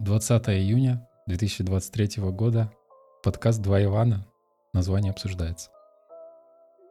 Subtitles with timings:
[0.00, 2.70] 20 июня 2023 года.
[3.22, 4.26] Подкаст «Два Ивана».
[4.72, 5.70] Название обсуждается.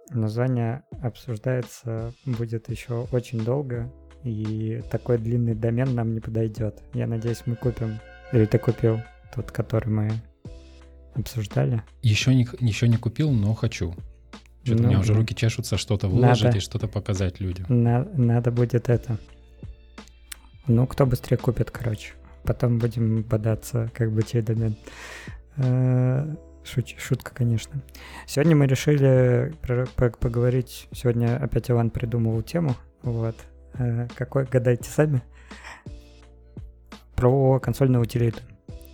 [0.09, 3.91] Название обсуждается будет еще очень долго,
[4.23, 6.81] и такой длинный домен нам не подойдет.
[6.93, 7.99] Я надеюсь, мы купим,
[8.31, 8.99] или ты купил
[9.35, 10.11] тот, который мы
[11.13, 11.83] обсуждали.
[12.01, 13.93] Еще не, еще не купил, но хочу.
[14.63, 17.65] Что-то ну, у меня уже руки чешутся что-то выложить надо, и что-то показать людям.
[17.67, 19.17] На, надо будет это.
[20.67, 22.13] Ну, кто быстрее купит, короче.
[22.43, 24.75] Потом будем бодаться, как бы домен.
[25.57, 27.81] Э, шут, шутка, конечно.
[28.27, 29.53] Сегодня мы решили
[30.19, 30.87] поговорить.
[30.91, 32.75] Сегодня опять Иван придумывал тему.
[33.01, 33.35] Вот.
[33.75, 35.21] Э, какой, гадайте сами.
[37.15, 38.41] Про консольные утилиты.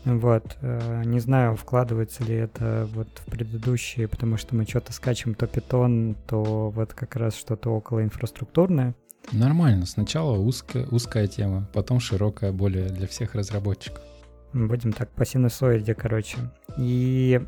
[0.05, 0.57] Вот.
[0.61, 5.47] Э, не знаю, вкладывается ли это вот в предыдущие, потому что мы что-то скачем, то
[5.47, 8.95] питон, то вот как раз что-то около инфраструктурное.
[9.31, 9.85] Нормально.
[9.85, 14.03] Сначала узкая, узкая тема, потом широкая, более для всех разработчиков.
[14.53, 16.37] Будем так по синусоиде, короче.
[16.77, 17.39] И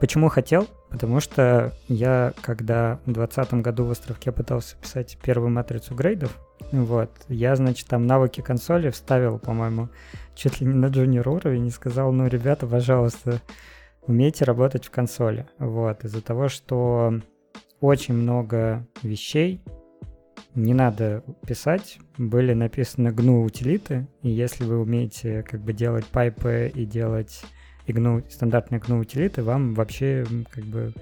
[0.00, 0.66] почему хотел?
[0.90, 6.36] Потому что я, когда в 2020 году в Островке пытался писать первую матрицу грейдов,
[6.72, 9.88] вот, я, значит, там навыки консоли вставил, по-моему,
[10.34, 13.40] чуть ли не на джуниор уровень и сказал, ну, ребята, пожалуйста,
[14.06, 15.46] умейте работать в консоли.
[15.58, 17.20] Вот, из-за того, что
[17.80, 19.62] очень много вещей
[20.54, 26.70] не надо писать, были написаны GNU утилиты, и если вы умеете как бы делать пайпы
[26.74, 27.42] и делать
[27.86, 30.92] и GNU, стандартные GNU утилиты, вам вообще как бы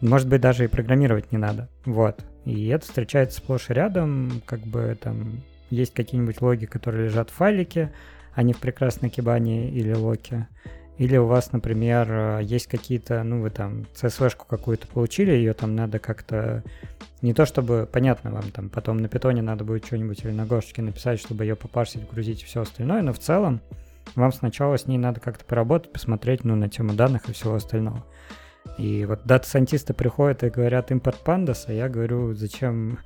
[0.00, 1.68] может быть даже и программировать не надо.
[1.84, 2.24] Вот.
[2.44, 7.34] И это встречается сплошь и рядом, как бы там есть какие-нибудь логи, которые лежат в
[7.34, 7.92] файлике,
[8.34, 10.48] а не в прекрасной кибане или локе.
[10.98, 15.98] Или у вас, например, есть какие-то, ну, вы там CSV-шку какую-то получили, ее там надо
[15.98, 16.62] как-то...
[17.20, 20.82] Не то чтобы, понятно, вам там потом на питоне надо будет что-нибудь или на гошечке
[20.82, 23.60] написать, чтобы ее попарсить, грузить и все остальное, но в целом
[24.14, 28.04] вам сначала с ней надо как-то поработать, посмотреть, ну, на тему данных и всего остального.
[28.78, 32.98] И вот дата-сайентисты приходят и говорят импорт пандас, а я говорю, зачем...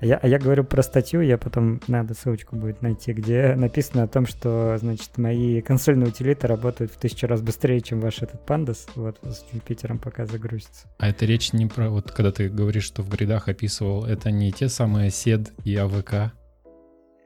[0.00, 4.08] Я, а я говорю про статью, я потом, надо ссылочку будет найти, где написано о
[4.08, 8.88] том, что, значит, мои консольные утилиты работают в тысячу раз быстрее, чем ваш этот пандас,
[8.94, 10.88] вот, с Юпитером пока загрузится.
[10.98, 14.52] А это речь не про, вот когда ты говоришь, что в гридах описывал, это не
[14.52, 16.32] те самые SED и АВК?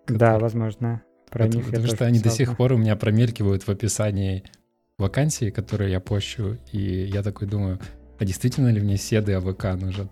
[0.07, 0.19] Которые...
[0.19, 1.03] Да, возможно.
[1.31, 4.45] Про потому, них потому что они до сих пор у меня промелькивают в описании
[4.99, 7.79] вакансии, которые я пощу, и я такой думаю,
[8.19, 10.09] а действительно ли мне седы АВК нужен?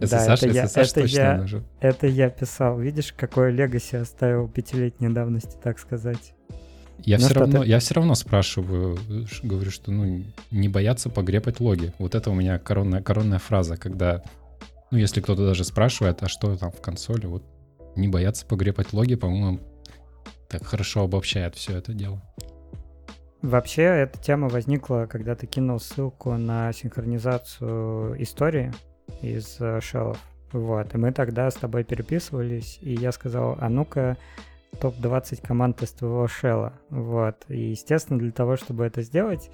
[0.00, 1.64] SSH, да, это я, SSH это точно я, нужен.
[1.80, 2.78] Это я писал.
[2.78, 6.34] Видишь, какое легаси оставил пятилетней давности, так сказать.
[6.98, 8.98] Я, ну, все равно, я все равно спрашиваю,
[9.42, 11.92] говорю, что ну, не бояться погрепать логи.
[11.98, 14.22] Вот это у меня коронная, коронная фраза, когда,
[14.90, 17.44] ну, если кто-то даже спрашивает, а что там в консоли, вот
[17.94, 19.60] не бояться погрепать логи, по-моему,
[20.48, 22.22] так хорошо обобщает все это дело.
[23.42, 28.72] Вообще, эта тема возникла, когда ты кинул ссылку на синхронизацию истории
[29.22, 30.18] из э, шеллов.
[30.50, 34.16] Вот, и мы тогда с тобой переписывались, и я сказал, а ну-ка,
[34.80, 36.72] топ-20 команд из твоего шелла.
[36.90, 39.50] Вот, и, естественно, для того, чтобы это сделать,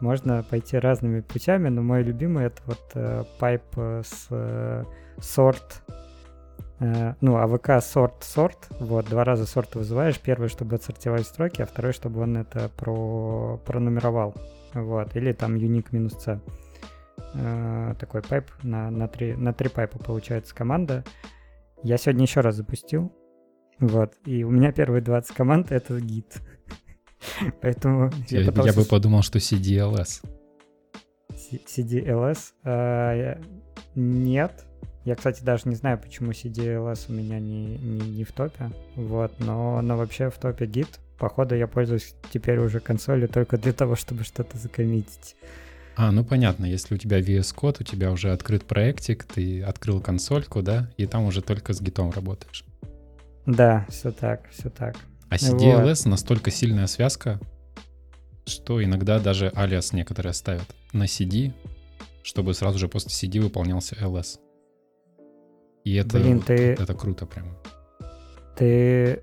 [0.00, 4.84] можно пойти разными путями, но мой любимый это вот э, пайп с э,
[5.18, 6.03] sort Э,
[6.80, 11.92] ну, awk sort sort, вот, два раза sort вызываешь, первый, чтобы отсортировать строки, а второй,
[11.92, 14.34] чтобы он это про, пронумеровал,
[14.74, 16.40] вот, или там uniq минус c.
[17.34, 21.04] Э, такой пайп на, на, три, на три пайпа получается команда.
[21.82, 23.12] Я сегодня еще раз запустил,
[23.78, 26.40] вот, и у меня первые 20 команд— это гид.
[27.62, 28.70] Поэтому я, я, пытался...
[28.70, 30.24] я бы подумал, что CDLS.
[31.66, 32.38] CDLS?
[32.64, 33.38] А,
[33.94, 34.64] нет,
[35.04, 38.70] я, кстати, даже не знаю, почему CDLS у меня не, не, не в топе.
[38.96, 40.88] Вот, но, но вообще в топе гид.
[41.18, 45.36] Походу, я пользуюсь теперь уже консолью только для того, чтобы что-то закоммитить.
[45.96, 50.00] А, ну понятно, если у тебя VS Code, у тебя уже открыт проектик, ты открыл
[50.00, 52.64] консольку, да, и там уже только с гитом работаешь.
[53.46, 54.96] Да, все так, все так.
[55.28, 56.06] А CDLS вот.
[56.06, 57.40] настолько сильная связка,
[58.46, 61.52] что иногда даже алиас некоторые ставят на CD,
[62.22, 64.38] чтобы сразу же после CD выполнялся LS.
[65.84, 66.72] И это, Блин, ты...
[66.72, 67.46] это круто прям.
[68.56, 69.22] Ты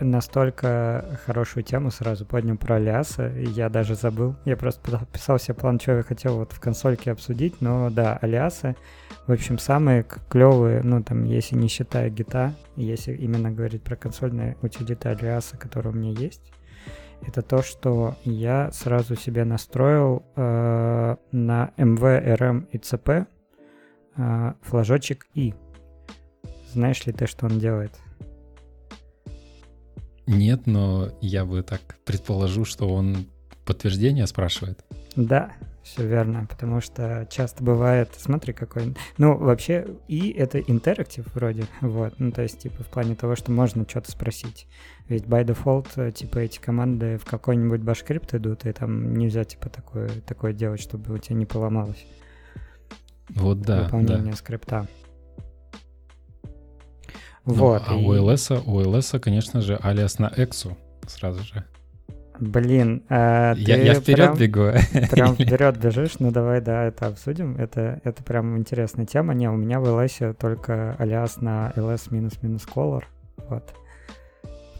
[0.00, 4.34] настолько хорошую тему сразу поднял про алиасы, я даже забыл.
[4.46, 8.76] Я просто писал себе план, что я хотел вот в консольке обсудить, но да, алиасы,
[9.26, 14.56] в общем, самые клевые, ну там, если не считая гита, если именно говорить про консольные
[14.62, 16.50] утилиты алиаса, которые у меня есть,
[17.26, 23.26] это то, что я сразу себе настроил э, на MV, RM и CP
[24.16, 25.54] э, флажочек И.
[26.72, 27.92] Знаешь ли ты, что он делает?
[30.26, 33.26] Нет, но я бы так предположу, что он
[33.64, 34.84] подтверждение спрашивает.
[35.16, 35.52] Да,
[35.82, 38.94] все верно, потому что часто бывает, смотри, какой...
[39.18, 43.50] Ну, вообще, и это интерактив вроде, вот, ну, то есть, типа, в плане того, что
[43.50, 44.68] можно что-то спросить.
[45.08, 49.68] Ведь by default, э, типа, эти команды в какой-нибудь башкрипт идут, и там нельзя, типа,
[49.68, 52.06] такое, такое делать, чтобы у тебя не поломалось.
[53.30, 54.36] Вот да, Выполнение да.
[54.36, 54.86] скрипта.
[57.46, 57.82] Ну, вот.
[57.86, 58.04] А и...
[58.04, 60.76] у LS, у LS, конечно же, алиас на эксу
[61.06, 61.64] сразу же.
[62.40, 65.08] Блин, а я, я вперед прям, бегу.
[65.10, 67.56] Прям вперед бежишь, ну давай, да, это обсудим.
[67.56, 69.34] Это, это прям интересная тема.
[69.34, 73.04] Не, у меня в LS только алиас на ls минус минус color.
[73.48, 73.74] Вот.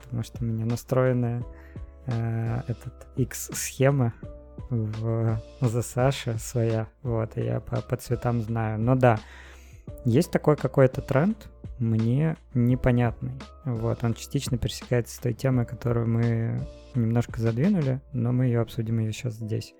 [0.02, 1.44] Потому что у меня настроена
[2.06, 4.14] э, этот X-схема
[4.70, 6.86] в ZSH своя.
[7.02, 8.78] Вот, и я по, по цветам знаю.
[8.78, 9.18] Но да,
[10.04, 11.48] есть такой какой-то тренд,
[11.78, 13.32] мне непонятный.
[13.64, 18.98] Вот, он частично пересекается с той темой, которую мы немножко задвинули, но мы ее обсудим
[18.98, 19.74] ее сейчас здесь.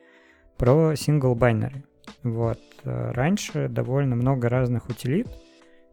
[0.56, 1.84] Про single binary.
[2.22, 5.28] Вот, э, раньше довольно много разных утилит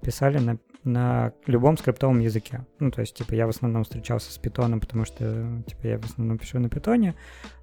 [0.02, 2.66] писали на, на любом скриптовом языке.
[2.80, 6.06] Ну, то есть, типа, я в основном встречался с питоном, потому что, типа, я в
[6.06, 7.16] основном пишу на питоне,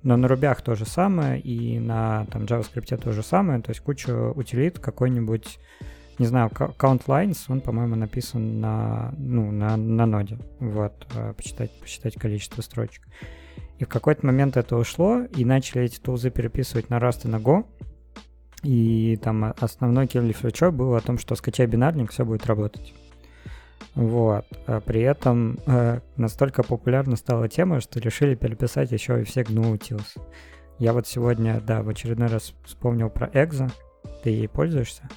[0.03, 3.81] но на рубях то же самое, и на, там, JavaScript то же самое, то есть
[3.81, 5.59] куча утилит какой-нибудь
[6.19, 10.39] не знаю, count lines, он, по-моему, написан на, ну, на, на ноде.
[10.61, 13.03] Вот, а, посчитать, посчитать количество строчек.
[13.79, 17.37] И в какой-то момент это ушло, и начали эти тулзы переписывать на Rust и на
[17.37, 17.67] Go.
[18.63, 22.95] И там основной фичой был о том, что скачай бинарник, все будет работать.
[23.95, 24.47] Вот.
[24.67, 29.79] А при этом э, настолько популярна стала тема, что решили переписать еще и все GNU
[29.79, 30.19] Utils.
[30.79, 33.71] Я вот сегодня, да, в очередной раз вспомнил про Exo.
[34.23, 35.09] Ты ей пользуешься?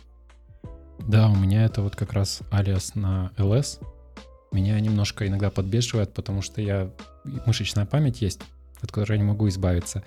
[1.08, 3.82] Да, у меня это вот как раз алиас на ls.
[4.52, 6.92] Меня немножко иногда подбешивает, потому что я
[7.46, 8.42] мышечная память есть,
[8.82, 10.04] от которой я не могу избавиться.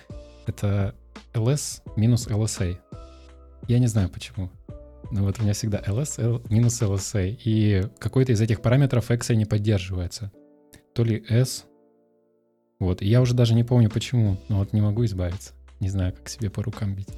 [0.46, 0.94] Это
[1.32, 2.76] ls минус lsa.
[3.66, 4.50] Я не знаю почему.
[5.10, 7.34] Но вот у меня всегда ls минус lsa.
[7.44, 10.30] И какой-то из этих параметров x не поддерживается.
[10.94, 11.64] То ли s.
[12.78, 13.00] Вот.
[13.00, 15.54] И я уже даже не помню почему, но вот не могу избавиться.
[15.80, 17.08] Не знаю, как себе по рукам бить.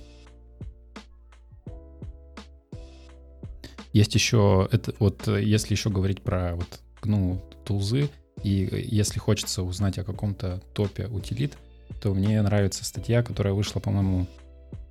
[3.93, 8.09] Есть еще, это вот если еще говорить про вот ну, тулзы,
[8.43, 11.57] и если хочется узнать о каком-то топе утилит,
[12.01, 14.27] то мне нравится статья, которая вышла, по-моему,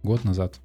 [0.03, 0.55] год назад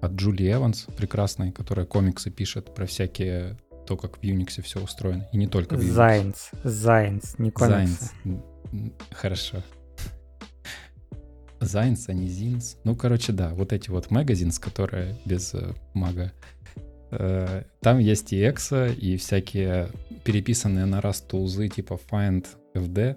[0.00, 5.28] от Джулии Эванс, прекрасной, которая комиксы пишет про всякие то, как в Unix все устроено.
[5.32, 5.92] И не только в Unix.
[5.92, 8.10] Zines, zines, не комиксы.
[8.24, 8.92] Zines.
[9.10, 9.62] Хорошо.
[11.60, 12.76] Зайнс, а не Зинс.
[12.84, 16.32] Ну, короче, да, вот эти вот магазинс, которые без э, мага.
[16.32, 16.55] Э,
[17.10, 19.88] там есть и экса, и всякие
[20.24, 23.16] переписанные на раз тулзы типа find fd,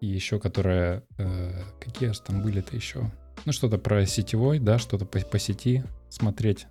[0.00, 1.02] и еще которые...
[1.18, 3.10] Э, какие же там были-то еще?
[3.44, 6.66] Ну, что-то про сетевой, да, что-то по, по сети смотреть,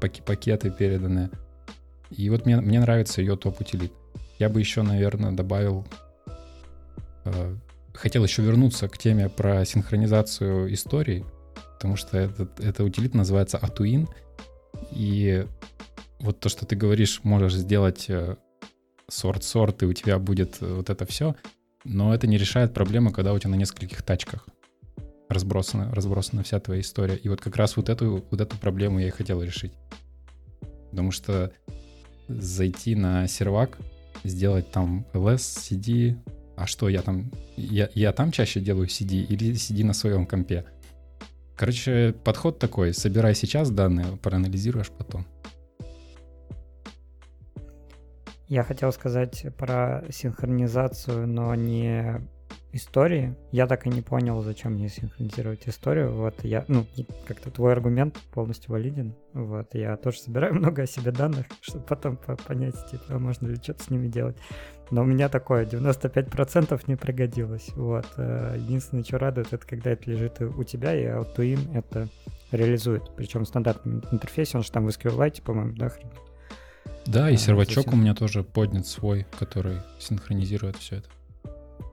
[0.00, 1.30] пакеты переданные.
[2.10, 3.92] И вот мне, мне нравится ее топ-утилит.
[4.38, 5.86] Я бы еще, наверное, добавил...
[7.24, 7.56] Э,
[7.92, 11.24] хотел еще вернуться к теме про синхронизацию историй,
[11.74, 14.08] потому что этот, это утилит называется Atuin,
[14.90, 15.46] и
[16.24, 18.08] вот то, что ты говоришь, можешь сделать
[19.08, 21.36] сорт-сорт, э, и у тебя будет э, вот это все,
[21.84, 24.46] но это не решает проблему, когда у тебя на нескольких тачках
[25.28, 27.16] разбросана, разбросана вся твоя история.
[27.16, 29.72] И вот как раз вот эту, вот эту проблему я и хотел решить.
[30.90, 31.52] Потому что
[32.28, 33.78] зайти на сервак,
[34.22, 36.16] сделать там ls, cd,
[36.56, 40.64] а что я там, я, я там чаще делаю CD или CD на своем компе?
[41.56, 45.26] Короче, подход такой, собирай сейчас данные, проанализируешь потом.
[48.54, 52.20] Я хотел сказать про синхронизацию, но не
[52.70, 53.34] истории.
[53.50, 56.14] Я так и не понял, зачем мне синхронизировать историю.
[56.14, 56.86] Вот я, ну,
[57.26, 59.16] как-то твой аргумент полностью валиден.
[59.32, 63.56] Вот, я тоже собираю много о себе данных, чтобы потом понять, типа, а можно ли
[63.56, 64.36] что-то с ними делать.
[64.92, 67.70] Но у меня такое, 95% не пригодилось.
[67.74, 68.06] Вот.
[68.18, 72.06] Э, единственное, что радует, это когда это лежит у тебя, и AutoIn это
[72.52, 73.02] реализует.
[73.16, 76.12] Причем в стандартном интерфейсе, он же там в SQLite, по-моему, да, хрен?
[77.06, 81.08] Да, и а, сервачок у меня тоже поднят свой, который синхронизирует все это.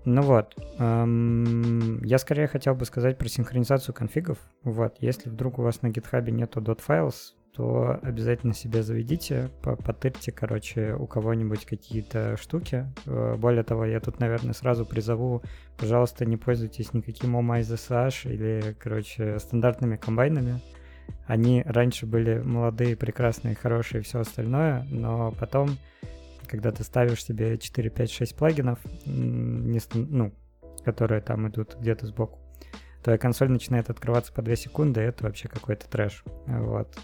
[0.03, 4.39] Ну вот, эм, я скорее хотел бы сказать про синхронизацию конфигов.
[4.63, 10.95] Вот, если вдруг у вас на GitHub нету .files, то обязательно себе заведите, потырьте, короче,
[10.95, 12.85] у кого-нибудь какие-то штуки.
[13.05, 15.43] Э, более того, я тут, наверное, сразу призову,
[15.77, 17.61] пожалуйста, не пользуйтесь никаким OMI
[18.25, 20.61] или, короче, стандартными комбайнами.
[21.25, 25.77] Они раньше были молодые, прекрасные, хорошие и все остальное, но потом
[26.51, 30.33] когда ты ставишь себе 4, 5, 6 плагинов, ну,
[30.83, 32.39] которые там идут где-то сбоку,
[33.03, 36.25] твоя консоль начинает открываться по 2 секунды, и это вообще какой-то трэш.
[36.47, 36.99] Вот.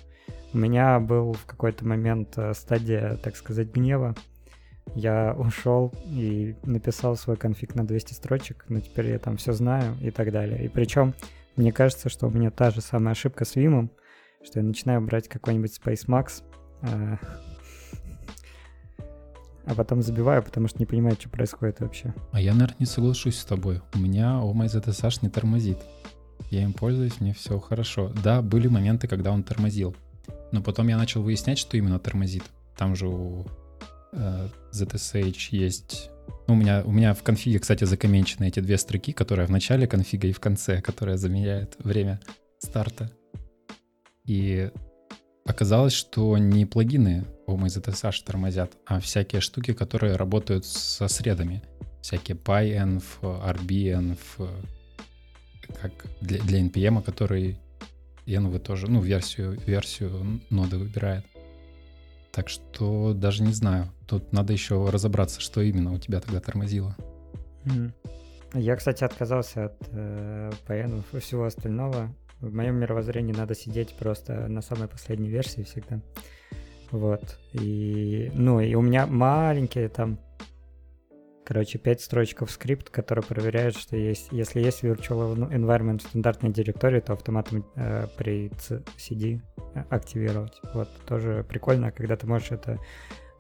[0.54, 4.16] У меня был в какой-то момент э, стадия, так сказать, гнева.
[4.96, 9.96] Я ушел и написал свой конфиг на 200 строчек, но теперь я там все знаю
[10.02, 10.66] и так далее.
[10.66, 11.14] И причем
[11.58, 13.90] мне кажется, что у меня та же самая ошибка с Vim,
[14.44, 16.44] что я начинаю брать какой-нибудь Space Max,
[16.84, 17.18] э,
[19.66, 22.14] а потом забиваю, потому что не понимаю, что происходит вообще.
[22.32, 23.82] А я, наверное, не соглашусь с тобой.
[23.94, 25.80] У меня OMZSH не тормозит.
[26.50, 28.14] Я им пользуюсь, мне все хорошо.
[28.24, 29.96] Да, были моменты, когда он тормозил.
[30.52, 32.44] Но потом я начал выяснять, что именно тормозит.
[32.78, 33.46] Там же у
[34.14, 36.12] э, ZSH есть...
[36.48, 39.88] Ну, у, меня, у меня в конфиге, кстати, закоменчены эти две строки, которые в начале
[39.88, 42.19] конфига и в конце, которые заменяют время
[42.60, 43.12] старта.
[44.25, 44.69] И
[45.46, 51.62] оказалось, что не плагины OMZSH тормозят, а всякие штуки, которые работают со средами.
[52.01, 54.17] Всякие PyEnv, RBenv,
[55.81, 55.91] как
[56.22, 57.57] для, для NPM, который
[58.25, 61.25] env тоже, ну, версию, версию ноды выбирает.
[62.38, 63.86] Так что даже не знаю.
[64.06, 66.96] Тут надо еще разобраться, что именно у тебя тогда тормозило.
[68.53, 72.13] Я, кстати, отказался от э, PN и всего остального.
[72.39, 76.00] В моем мировоззрении надо сидеть просто на самой последней версии всегда.
[76.91, 77.39] Вот.
[77.53, 80.20] И, ну, и у меня маленькие там
[81.48, 87.00] Короче, 5 строчков скрипт, который проверяет, что есть, если есть virtual environment в стандартной директории,
[87.00, 88.51] то автоматом э, при
[88.98, 89.39] CD
[89.89, 90.60] активировать.
[90.74, 92.80] Вот, тоже прикольно, когда ты можешь это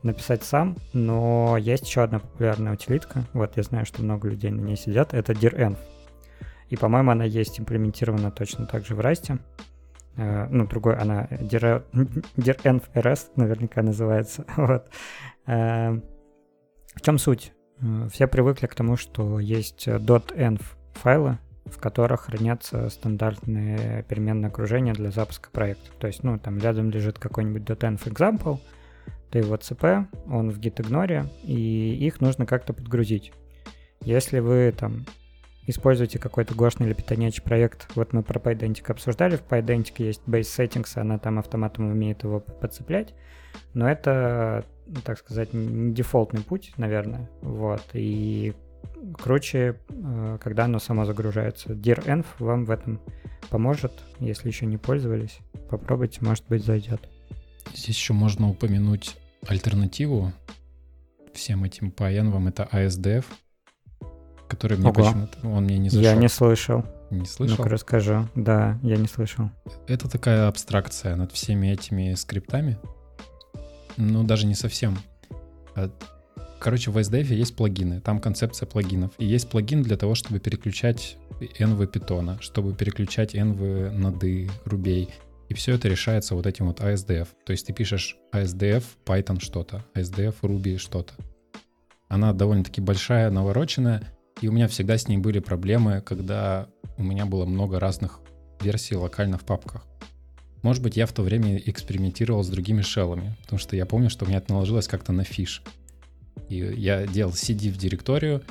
[0.03, 4.61] написать сам, но есть еще одна популярная утилитка, вот я знаю, что много людей на
[4.61, 5.77] ней сидят, это direnv.
[6.69, 9.37] И, по-моему, она есть имплементирована точно так же в Rust.
[10.15, 11.83] Uh, ну, другой, она dir,
[12.37, 14.45] direnv rs наверняка называется.
[14.55, 14.87] вот.
[15.45, 16.01] Uh,
[16.95, 17.51] в чем суть?
[17.81, 20.61] Э, все привыкли к тому, что есть .env
[20.93, 25.91] файлы, в которых хранятся стандартные переменные окружения для запуска проекта.
[25.99, 28.59] То есть, ну, там рядом лежит какой-нибудь .env example,
[29.29, 33.33] ты его cp, он в gitignore, и их нужно как-то подгрузить.
[34.01, 35.05] Если вы там
[35.65, 40.43] используете какой-то гошный или питонячий проект, вот мы про PyDentic обсуждали, в PyDentic есть base
[40.43, 43.13] settings, она там автоматом умеет его подцеплять,
[43.73, 44.65] но это
[45.03, 47.29] так сказать, не дефолтный путь, наверное.
[47.41, 47.83] Вот.
[47.93, 48.53] И
[49.17, 51.73] круче, э, когда оно само загружается.
[51.73, 52.99] DirEnv вам в этом
[53.49, 55.39] поможет, если еще не пользовались.
[55.69, 57.07] Попробуйте, может быть, зайдет.
[57.73, 59.17] Здесь еще можно упомянуть
[59.47, 60.31] альтернативу
[61.33, 63.25] всем этим по env, это ASDF,
[64.47, 66.03] который мне почему-то, он мне не зашел.
[66.03, 66.83] Я не слышал.
[67.09, 67.57] Не слышал?
[67.57, 68.27] Ну-ка расскажу.
[68.35, 69.49] Да, я не слышал.
[69.87, 72.77] Это такая абстракция над всеми этими скриптами,
[73.97, 74.97] ну, даже не совсем.
[75.75, 75.91] А,
[76.59, 79.11] короче, в SDF есть плагины, там концепция плагинов.
[79.17, 85.09] И есть плагин для того, чтобы переключать env питона, чтобы переключать env ноды, рубей.
[85.49, 87.27] И все это решается вот этим вот ASDF.
[87.45, 91.13] То есть ты пишешь ASDF Python что-то, ASDF Ruby что-то.
[92.09, 94.03] Она довольно-таки большая, навороченная,
[94.41, 98.19] и у меня всегда с ней были проблемы, когда у меня было много разных
[98.61, 99.85] версий локально в папках.
[100.61, 104.25] Может быть, я в то время экспериментировал с другими шеллами, потому что я помню, что
[104.25, 105.61] у меня это наложилось как-то на фиш.
[106.49, 108.43] И я делал CD в директорию,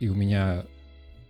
[0.00, 0.66] и у меня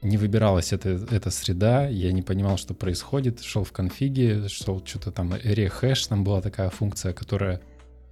[0.05, 5.11] не выбиралась эта, эта среда, я не понимал, что происходит, шел в конфиге, шел что-то
[5.11, 7.61] там, area hash, там была такая функция, которая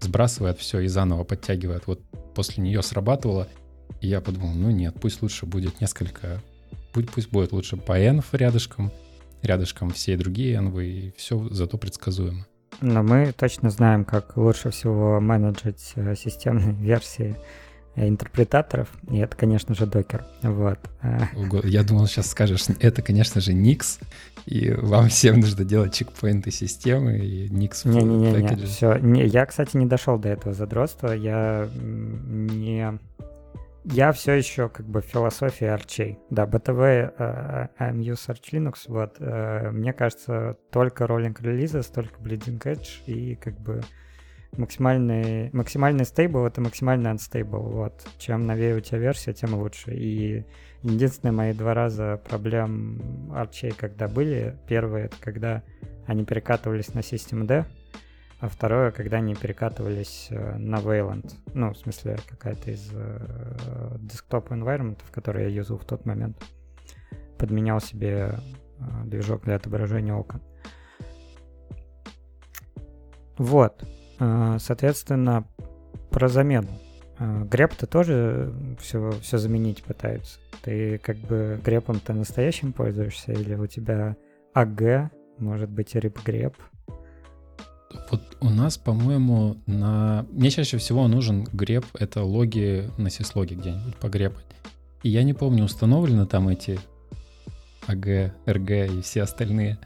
[0.00, 1.86] сбрасывает все и заново подтягивает.
[1.86, 2.00] Вот
[2.34, 3.46] после нее срабатывало,
[4.00, 6.42] и я подумал, ну нет, пусть лучше будет несколько,
[6.92, 8.90] пусть, пусть будет лучше по env рядышком,
[9.42, 12.46] рядышком все другие env, и все зато предсказуемо.
[12.80, 17.36] Но мы точно знаем, как лучше всего менеджить э, системные версии
[17.94, 20.24] э, интерпретаторов, и это, конечно же, докер.
[20.42, 20.78] Вот.
[21.64, 24.00] Я думал, сейчас скажешь, это, конечно же, Nix,
[24.46, 28.96] и вам всем нужно делать чекпоинты системы и Nix Не-не-не, все.
[28.96, 32.98] Не, я, кстати, не дошел до этого задротства, я не
[33.84, 36.18] я все еще как бы философия арчей.
[36.30, 39.18] Да, BTV, uh, I'm use Arch Linux, вот.
[39.18, 43.80] Uh, мне кажется, только роллинг релиза, столько bleeding edge и как бы
[44.56, 48.06] максимальный, максимальный стейбл— это максимальный unstable, вот.
[48.18, 49.94] Чем новее у тебя версия, тем лучше.
[49.94, 50.44] И
[50.82, 55.62] единственные мои два раза проблем арчей, когда были, первое— это когда
[56.06, 57.64] они перекатывались на System D,
[58.42, 61.32] а второе, когда они перекатывались э, на Wayland.
[61.54, 66.42] Ну, в смысле, какая-то из э, десктоп environment, который я юзал в тот момент.
[67.38, 68.34] Подменял себе
[68.80, 70.42] э, движок для отображения окон.
[73.38, 73.84] Вот.
[74.18, 75.46] Э, соответственно,
[76.10, 76.70] про замену.
[77.20, 80.40] Греб-то тоже все, все заменить пытаются.
[80.62, 84.16] Ты как бы грепом-то настоящим пользуешься, или у тебя
[84.52, 86.56] АГ, может быть, рип-греб?
[88.10, 90.26] Вот у нас, по-моему, на...
[90.30, 94.44] Мне чаще всего нужен греб, это логи на сислоге где-нибудь погребать.
[95.02, 96.78] И я не помню, установлены там эти
[97.86, 99.78] АГ, РГ и все остальные.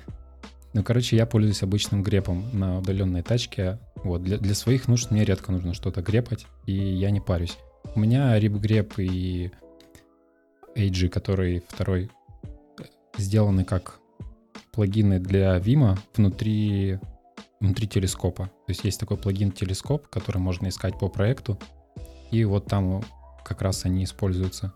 [0.74, 3.78] Ну, короче, я пользуюсь обычным грепом на удаленной тачке.
[4.04, 7.56] Вот, для, для своих нужд мне редко нужно что-то грепать, и я не парюсь.
[7.94, 9.50] У меня RipGrep и
[10.74, 12.10] AG, который второй,
[13.16, 14.00] сделаны как
[14.72, 16.98] плагины для Vima внутри,
[17.60, 18.44] внутри телескопа.
[18.44, 21.58] То есть есть такой плагин телескоп, который можно искать по проекту,
[22.30, 23.02] и вот там
[23.44, 24.72] как раз они используются.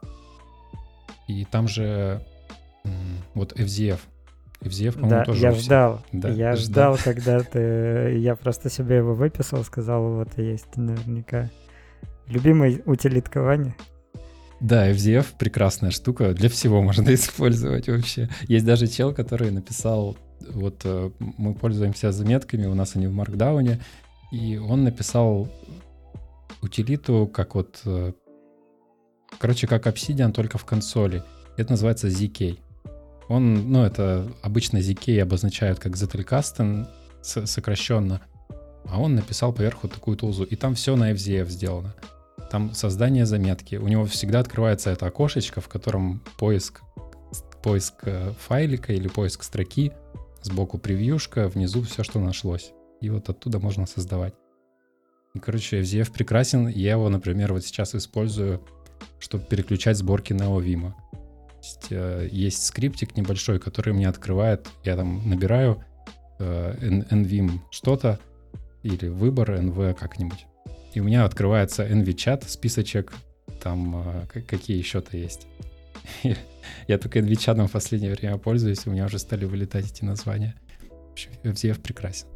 [1.27, 2.25] И там же
[3.35, 4.01] вот FZF,
[4.61, 6.03] FZF, по-моему, да, тоже я ждал.
[6.13, 8.19] Да, я ждал, ждал, когда ты...
[8.19, 11.51] Я просто себе его выписал, сказал, вот есть наверняка.
[12.27, 13.75] Любимый утилиткование.
[14.61, 18.29] Да, FZF прекрасная штука, для всего можно использовать вообще.
[18.43, 20.17] Есть даже чел, который написал,
[20.49, 23.81] вот э, мы пользуемся заметками, у нас они в маркдауне,
[24.33, 25.49] и он написал
[26.63, 28.13] утилиту как вот, э,
[29.39, 31.23] короче, как Obsidian, только в консоли.
[31.57, 32.59] Это называется ZK.
[33.29, 36.87] Он, ну, это обычно ZK обозначают как Zettelkasten
[37.23, 38.21] сокращенно,
[38.87, 41.95] а он написал поверху такую тулзу, и там все на FZF сделано.
[42.51, 43.77] Там создание заметки.
[43.77, 46.81] У него всегда открывается это окошечко, в котором поиск,
[47.63, 49.93] поиск э, файлика или поиск строки,
[50.43, 52.73] сбоку превьюшка, внизу все, что нашлось.
[53.01, 54.35] И вот оттуда можно создавать.
[55.35, 56.69] И, короче, FZF прекрасен.
[56.69, 58.63] Я его, например, вот сейчас использую,
[59.19, 60.93] чтобы переключать сборки NeoVim
[61.61, 65.85] есть, э, есть скриптик небольшой, который мне открывает, я там набираю
[66.39, 66.75] э,
[67.11, 68.19] nvim что-то
[68.83, 70.47] или выбор nv как-нибудь.
[70.95, 73.13] И у меня открывается NvChad, списочек,
[73.63, 74.03] там
[74.35, 75.47] э, какие еще-то есть.
[76.89, 80.55] Я только NvChad ом в последнее время пользуюсь, у меня уже стали вылетать эти названия.
[80.89, 82.27] В общем, FZF прекрасен.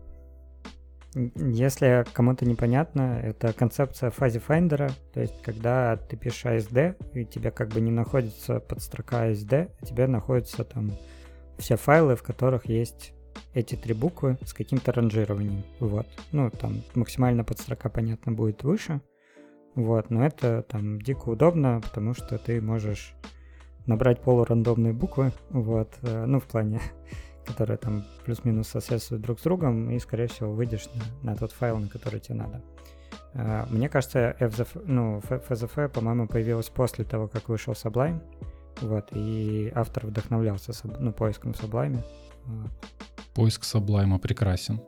[1.36, 7.24] Если кому-то непонятно, это концепция fuzzy finder а, то есть когда ты пишешь ASD, и
[7.24, 10.92] тебе как бы не находится подстрока ASD, а тебе находятся там
[11.58, 13.12] все файлы, в которых есть
[13.54, 15.62] эти три буквы с каким-то ранжированием.
[15.78, 16.06] Вот.
[16.32, 19.00] Ну, там максимально подстрока, понятно, будет выше.
[19.76, 23.14] Вот, но это там дико удобно, потому что ты можешь
[23.86, 26.80] набрать полурандомные буквы, вот, э, ну, в плане
[27.46, 30.88] которые там плюс-минус соседствуют друг с другом, и, скорее всего, выйдешь
[31.22, 32.62] на, на тот файл, на который тебе надо.
[33.34, 38.20] Uh, мне кажется, FZF, ну, FZF, по-моему, появилась после того, как вышел Sublime,
[38.80, 41.98] вот, и автор вдохновлялся ну, поиском Sublime.
[42.46, 42.70] Вот.
[43.34, 44.80] Поиск Sublime прекрасен.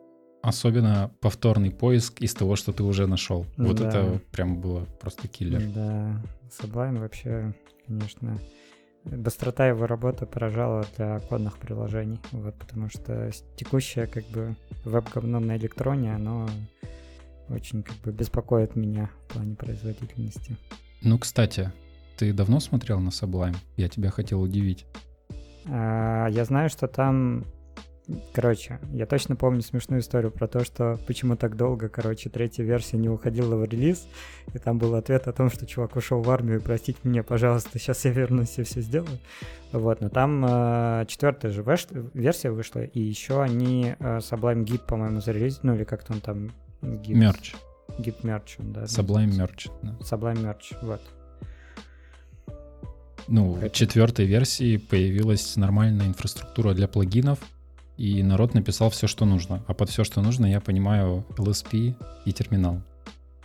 [0.43, 3.47] Особенно повторный поиск из того, что ты уже нашел.
[3.57, 3.89] Вот да.
[3.89, 5.61] это прям было просто киллер.
[5.75, 7.53] Да, Sublime вообще,
[7.87, 8.39] конечно,
[9.07, 15.57] быстрота его работы поражала для кодных приложений, вот, потому что текущее как бы веб-говно на
[15.57, 16.49] электроне, оно
[17.49, 20.57] очень как бы беспокоит меня в плане производительности.
[21.03, 21.73] Ну, кстати,
[22.17, 23.57] ты давно смотрел на Sublime?
[23.77, 24.87] Я тебя хотел удивить.
[25.67, 27.45] А, я знаю, что там
[28.33, 32.99] Короче, я точно помню смешную историю про то, что почему так долго, короче, третья версия
[32.99, 34.07] не уходила в релиз,
[34.55, 38.05] и там был ответ о том, что чувак ушел в армию, простите меня, пожалуйста, сейчас
[38.05, 39.19] я вернусь и все сделаю.
[39.73, 44.87] Вот, но там э, четвертая же веш- версия вышла, и еще они э, Sublime Git,
[44.87, 46.53] по-моему, зарелизили, ну или как-то он там...
[46.83, 47.57] Merch.
[47.99, 48.85] Git Merch, да.
[48.85, 49.69] Sublime Merch.
[49.83, 49.97] Да.
[50.01, 51.01] Sublime Merch, вот.
[53.27, 57.41] Ну, в четвертой версии появилась нормальная инфраструктура для плагинов,
[57.97, 59.63] и народ написал все, что нужно.
[59.67, 62.83] А под все, что нужно, я понимаю LSP и терминал.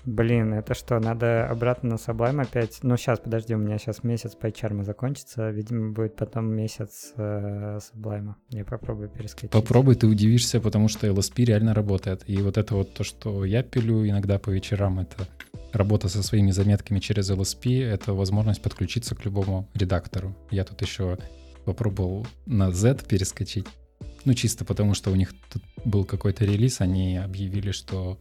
[0.04, 2.80] Блин, это что, надо обратно на Sublime опять?
[2.82, 7.78] Ну, сейчас, подожди, у меня сейчас месяц по HR закончится, видимо, будет потом месяц э,
[7.78, 8.34] Sublime.
[8.50, 9.52] Я попробую перескочить.
[9.52, 12.24] Попробуй, ты удивишься, потому что LSP реально работает.
[12.26, 15.28] И вот это вот то, что я пилю иногда по вечерам, это
[15.72, 20.36] работа со своими заметками через LSP, это возможность подключиться к любому редактору.
[20.50, 21.20] Я тут еще
[21.64, 23.68] попробовал на Z перескочить.
[24.26, 28.20] Ну, чисто потому, что у них тут был какой-то релиз, они объявили, что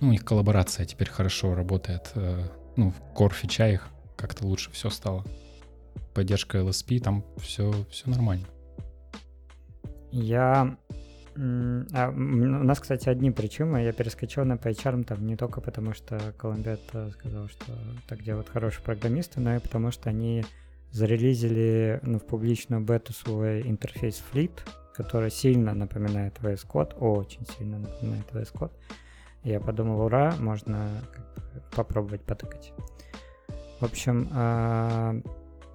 [0.00, 2.12] ну, у них коллаборация теперь хорошо работает.
[2.14, 5.24] Э, ну, в core фича их как-то лучше все стало.
[6.14, 8.46] Поддержка LSP, там все, все нормально.
[10.12, 10.76] Я...
[11.38, 13.84] А, у нас, кстати, одни причины.
[13.84, 16.80] Я перескочил на PyCharm там не только потому, что Колумбет
[17.12, 17.66] сказал, что
[18.08, 20.44] так делают хорошие программисты, но и потому, что они
[20.90, 24.52] зарелизили ну, в публичную бету свой интерфейс Fleet,
[24.94, 28.72] который сильно напоминает VS Code, очень сильно напоминает VS Code.
[29.42, 30.88] Я подумал, ура, можно
[31.74, 32.72] попробовать потыкать.
[33.80, 35.20] В общем, э,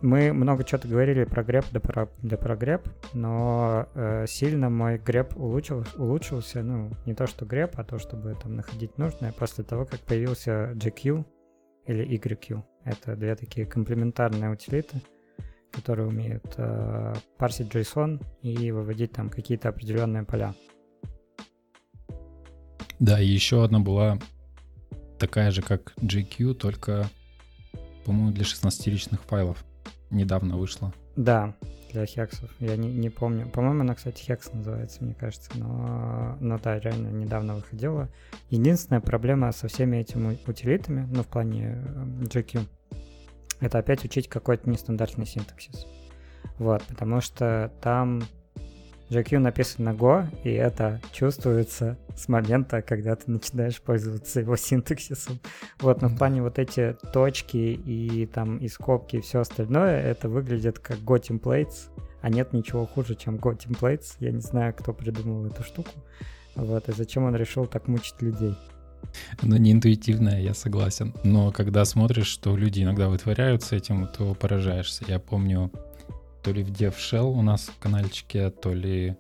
[0.02, 2.82] мы много чего-то говорили про греб да про, да про греб,
[3.14, 8.36] но э, сильно мой греб улучшил, улучшился, ну, не то что греб, а то, чтобы
[8.42, 11.24] там находить нужное, после того, как появился GQ
[11.86, 12.64] или YQ.
[12.84, 15.02] Это две такие комплементарные утилиты,
[15.72, 20.54] которые умеют э, парсить JSON и выводить там какие-то определенные поля.
[23.00, 24.20] Да, и еще одна была
[25.18, 27.10] такая же, как GQ, только,
[28.06, 29.64] по-моему, для 16-личных файлов
[30.10, 30.94] недавно вышла.
[31.16, 31.56] Да,
[31.92, 32.50] для хексов.
[32.60, 33.50] Я не, не помню.
[33.50, 35.52] По-моему, она, кстати, хекс называется, мне кажется.
[35.56, 38.10] Но, но да, реально недавно выходила.
[38.50, 41.84] Единственная проблема со всеми этими утилитами, ну, в плане
[42.22, 42.66] GQ,
[43.60, 45.86] это опять учить какой-то нестандартный синтаксис.
[46.58, 48.24] Вот, потому что там
[49.12, 55.40] Написан на Go, и это чувствуется с момента, когда ты начинаешь пользоваться его синтаксисом.
[55.82, 60.30] Вот, но в плане вот эти точки и там и скобки и все остальное, это
[60.30, 61.90] выглядит как Go templates,
[62.22, 64.16] а нет ничего хуже, чем Go templates.
[64.20, 65.92] Я не знаю, кто придумал эту штуку.
[66.56, 68.56] Вот, и зачем он решил так мучить людей.
[69.42, 71.14] Ну, не интуитивное, я согласен.
[71.24, 75.04] Но когда смотришь, что люди иногда вытворяют с этим, то поражаешься.
[75.08, 75.72] Я помню,
[76.44, 79.16] то ли в DevShell у нас в каналчике, то ли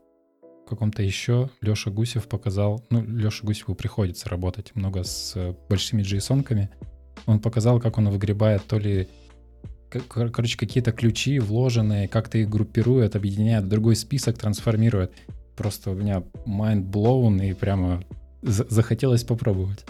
[0.65, 6.69] в каком-то еще Леша Гусев показал, ну, Леша Гусеву приходится работать много с большими JSON-ками.
[7.25, 9.07] Он показал, как он выгребает то ли
[10.07, 15.11] короче, какие-то ключи вложенные, как-то их группирует, объединяет другой список, трансформирует.
[15.55, 18.03] Просто у меня mind blown и прямо
[18.41, 19.85] захотелось попробовать.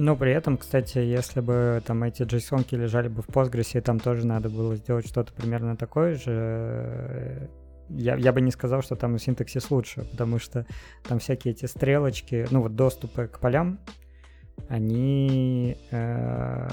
[0.00, 3.98] Но при этом, кстати, если бы там эти json лежали бы в Postgres, и там
[3.98, 7.48] тоже надо было сделать что-то примерно такое же, э,
[7.88, 10.66] я, я бы не сказал, что там синтаксис лучше, потому что
[11.02, 13.80] там всякие эти стрелочки, ну вот доступы к полям,
[14.68, 16.68] они э,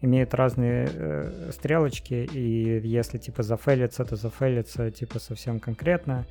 [0.00, 6.26] имеют разные э, стрелочки, и если типа зафейлится, то зафейлится типа совсем конкретно.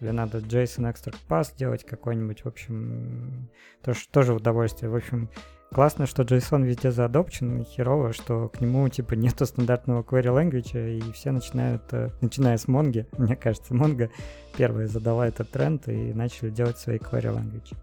[0.00, 3.48] Тебе надо JSON extract pass делать какой-нибудь, в общем,
[3.80, 4.90] тоже, тоже удовольствие.
[4.90, 5.30] В общем,
[5.74, 11.12] Классно, что JSON везде заадопчен, херово, что к нему типа нету стандартного query language, и
[11.12, 14.08] все начинают, э, начиная с Mongo, мне кажется, Mongo
[14.56, 17.76] первая задала этот тренд и начали делать свои query language.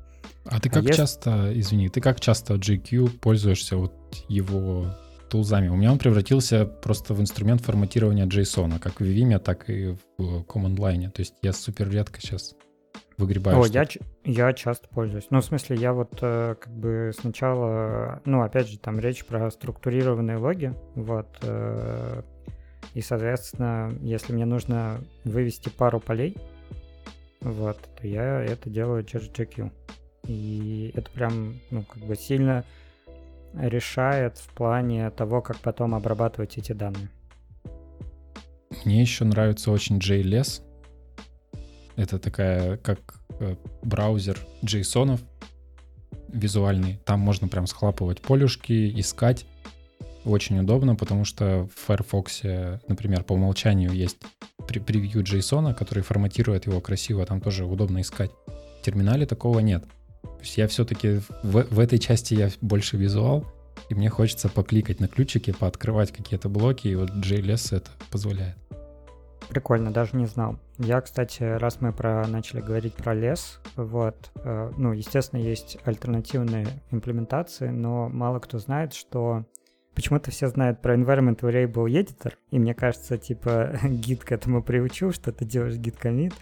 [0.45, 3.93] А ты а как а часто, извини, ты как часто GQ пользуешься вот
[4.29, 4.85] его
[5.29, 5.67] тулзами?
[5.67, 10.45] У меня он превратился просто в инструмент форматирования JSON, как в Vim, так и в
[10.47, 11.11] Command Line.
[11.11, 12.55] То есть я супер редко сейчас
[13.21, 13.57] выгребаешь?
[13.57, 13.87] О, я,
[14.25, 15.27] я часто пользуюсь.
[15.29, 19.49] Ну, в смысле, я вот э, как бы сначала, ну, опять же, там речь про
[19.49, 22.21] структурированные логи, вот, э,
[22.93, 26.35] и, соответственно, если мне нужно вывести пару полей,
[27.39, 29.71] вот, то я это делаю через GQ.
[30.27, 32.63] И это прям, ну, как бы сильно
[33.53, 37.09] решает в плане того, как потом обрабатывать эти данные.
[38.85, 40.61] Мне еще нравится очень JLS,
[42.01, 42.99] это такая, как
[43.39, 45.19] э, браузер JSON
[46.29, 46.99] визуальный.
[47.05, 49.45] Там можно прям схлапывать полюшки, искать.
[50.23, 52.41] Очень удобно, потому что в Firefox,
[52.87, 54.17] например, по умолчанию есть
[54.67, 58.31] превью JSON, который форматирует его красиво, там тоже удобно искать.
[58.79, 59.83] В терминале такого нет.
[60.21, 63.45] То есть я все-таки в, в этой части я больше визуал,
[63.89, 68.55] и мне хочется покликать на ключики, пооткрывать какие-то блоки, и вот JLS это позволяет.
[69.51, 70.57] Прикольно, даже не знал.
[70.77, 76.65] Я, кстати, раз мы про начали говорить про лес, вот, э, ну, естественно, есть альтернативные
[76.89, 79.45] имплементации, но мало кто знает, что
[79.93, 85.11] Почему-то все знают про Environment Variable Editor, и мне кажется, типа, гид к этому приучил,
[85.11, 86.33] что ты делаешь гид комит,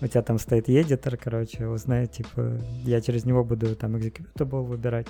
[0.00, 5.08] у тебя там стоит editor, короче, узнает, типа, я через него буду там executable выбирать.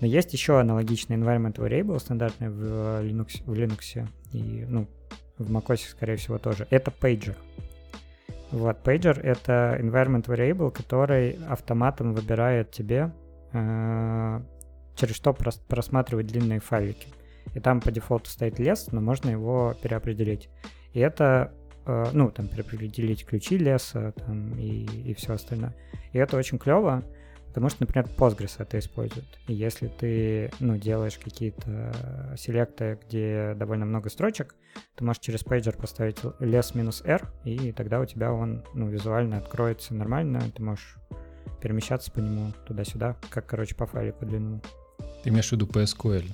[0.00, 4.86] Но есть еще аналогичный Environment Variable, стандартный в Linux, в Linux и, ну,
[5.42, 6.66] в macOS, скорее всего, тоже.
[6.70, 7.36] Это Pager.
[8.50, 13.12] Вот, Pager— это environment variable, который автоматом выбирает тебе,
[13.52, 14.40] э,
[14.94, 17.08] через что прос- просматривать длинные файлики.
[17.54, 20.48] И там по дефолту стоит лес, но можно его переопределить.
[20.92, 21.52] И это,
[21.86, 25.74] э, ну, там, переопределить ключи леса там, и, и все остальное.
[26.12, 27.02] И это очень клево,
[27.52, 29.26] Потому что, например, Postgres это использует.
[29.46, 34.54] И если ты ну, делаешь какие-то селекты, где довольно много строчек,
[34.96, 40.40] ты можешь через пейджер поставить less-r, и тогда у тебя он ну, визуально откроется нормально,
[40.54, 40.96] ты можешь
[41.60, 44.62] перемещаться по нему туда-сюда, как, короче, по файлику длину.
[45.22, 46.30] Ты имеешь в виду PSQL?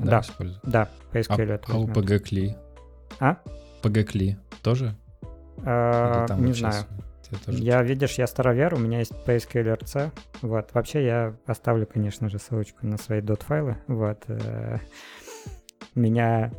[0.00, 2.56] Да, да, да PSQL а, это А у PGCLI?
[3.20, 3.38] А?
[3.82, 4.96] PGCLI тоже?
[5.64, 6.84] А, не знаю.
[7.44, 7.58] Тоже...
[7.58, 10.10] Я, видишь, я старовер, у меня есть PSQL-RC.
[10.42, 10.70] Вот.
[10.72, 13.76] Вообще я оставлю, конечно же, ссылочку на свои dot-файлы.
[13.86, 14.24] Вот.
[14.28, 14.78] Э,
[15.94, 16.52] меня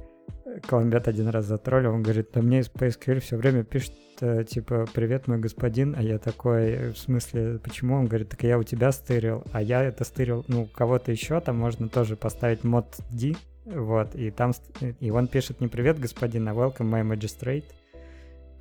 [0.68, 4.86] Колумбят один раз затроллил, он говорит, да мне из PSQL все время пишет, э, типа,
[4.94, 7.96] привет, мой господин, а я такой, в смысле, почему?
[7.96, 11.58] Он говорит, так я у тебя стырил, а я это стырил, ну, кого-то еще, там
[11.58, 13.34] можно тоже поставить мод D,
[13.66, 14.54] вот, и там,
[15.00, 17.66] и он пишет не привет, господин, а welcome, my magistrate,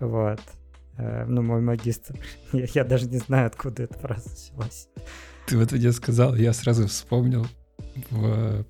[0.01, 0.64] вот, э,
[0.97, 2.19] ну, мой магистр.
[2.53, 4.89] я, я даже не знаю, откуда эта фраза взялась.
[5.47, 7.47] Ты вот мне сказал, я сразу вспомнил
[8.11, 8.65] в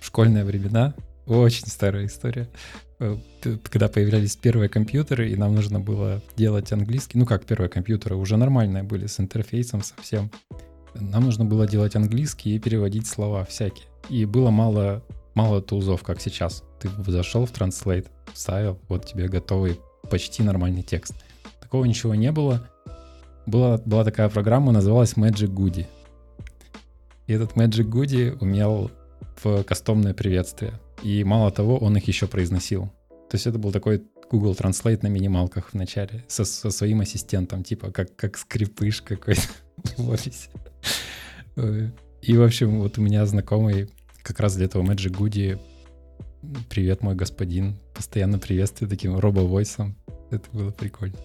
[0.00, 0.94] школьные времена,
[1.26, 2.48] очень старая история.
[3.00, 3.16] Э,
[3.64, 8.36] когда появлялись первые компьютеры, и нам нужно было делать английский, ну как первые компьютеры, уже
[8.36, 10.30] нормальные были, с интерфейсом совсем.
[10.94, 13.86] Нам нужно было делать английский и переводить слова всякие.
[14.08, 15.02] И было мало,
[15.34, 16.62] мало тулзов, как сейчас.
[16.80, 21.14] Ты зашел в Translate, вставил, вот тебе готовый почти нормальный текст.
[21.60, 22.68] Такого ничего не было.
[23.46, 25.86] Была, была такая программа, называлась Magic Goody.
[27.26, 28.90] И этот Magic Goody умел
[29.42, 30.74] в кастомное приветствие.
[31.02, 32.86] И мало того, он их еще произносил.
[33.30, 37.64] То есть это был такой Google Translate на минималках в начале со, со своим ассистентом,
[37.64, 39.42] типа как, как скрипыш какой-то
[39.96, 40.50] в офисе.
[42.22, 43.88] И, в общем, вот у меня знакомый
[44.22, 45.58] как раз для этого Magic Goody
[46.68, 49.96] «Привет, мой господин», постоянно приветствую таким робо-войсом.
[50.30, 51.18] Это было прикольно.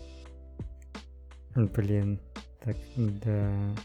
[1.56, 2.20] Блин,
[2.64, 3.76] так, да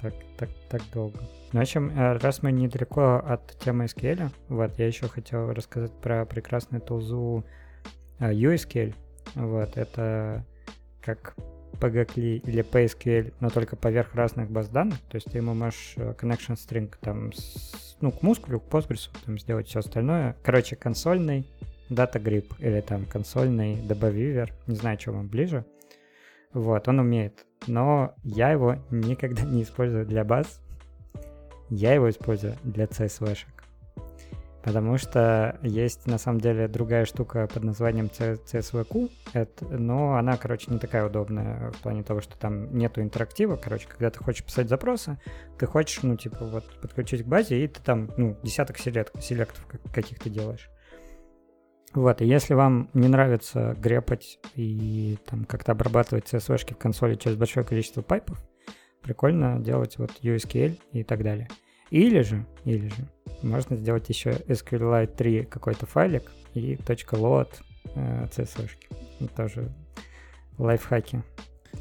[0.00, 1.18] так, так, так долго.
[1.52, 5.92] Ну, в общем, э, раз мы недалеко от темы SQL, вот, я еще хотел рассказать
[6.00, 7.44] про прекрасную тулзу
[8.18, 8.94] э, USQL.
[9.34, 10.44] Вот, это
[11.00, 11.34] как
[11.78, 14.98] PGCLI или PSQL, но только поверх разных баз данных.
[15.08, 19.10] То есть ты ему можешь э, connection string там, с, ну, к мускулю, к Postgres
[19.24, 20.36] там сделать все остальное.
[20.42, 21.46] Короче, консольный
[21.88, 25.64] Data Grip или там консольный DB не знаю, что вам ближе.
[26.52, 27.44] Вот, он умеет.
[27.66, 30.60] Но я его никогда не использую для баз.
[31.68, 33.55] Я его использую для CSV-шек.
[34.66, 40.80] Потому что есть на самом деле другая штука под названием CSVQ, но она, короче, не
[40.80, 43.54] такая удобная в плане того, что там нету интерактива.
[43.54, 45.20] Короче, когда ты хочешь писать запросы,
[45.56, 49.64] ты хочешь, ну, типа, вот подключить к базе, и ты там, ну, десяток селект, селектов
[49.94, 50.68] каких-то делаешь.
[51.94, 57.36] Вот, и если вам не нравится грепать и там как-то обрабатывать CSV-шки в консоли через
[57.36, 58.42] большое количество пайпов,
[59.00, 61.48] прикольно делать вот USQL и так далее.
[61.90, 63.08] Или же, или же,
[63.42, 67.48] можно сделать еще SQLite 3 какой-то файлик и .load
[67.94, 69.28] э, CSV-шки.
[69.36, 69.72] Тоже
[70.58, 71.22] лайфхаки.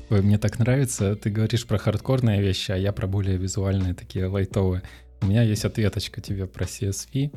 [0.09, 4.27] Ой, мне так нравится, ты говоришь про хардкорные вещи, а я про более визуальные, такие
[4.27, 4.83] лайтовые.
[5.21, 7.31] У меня есть ответочка тебе про CSV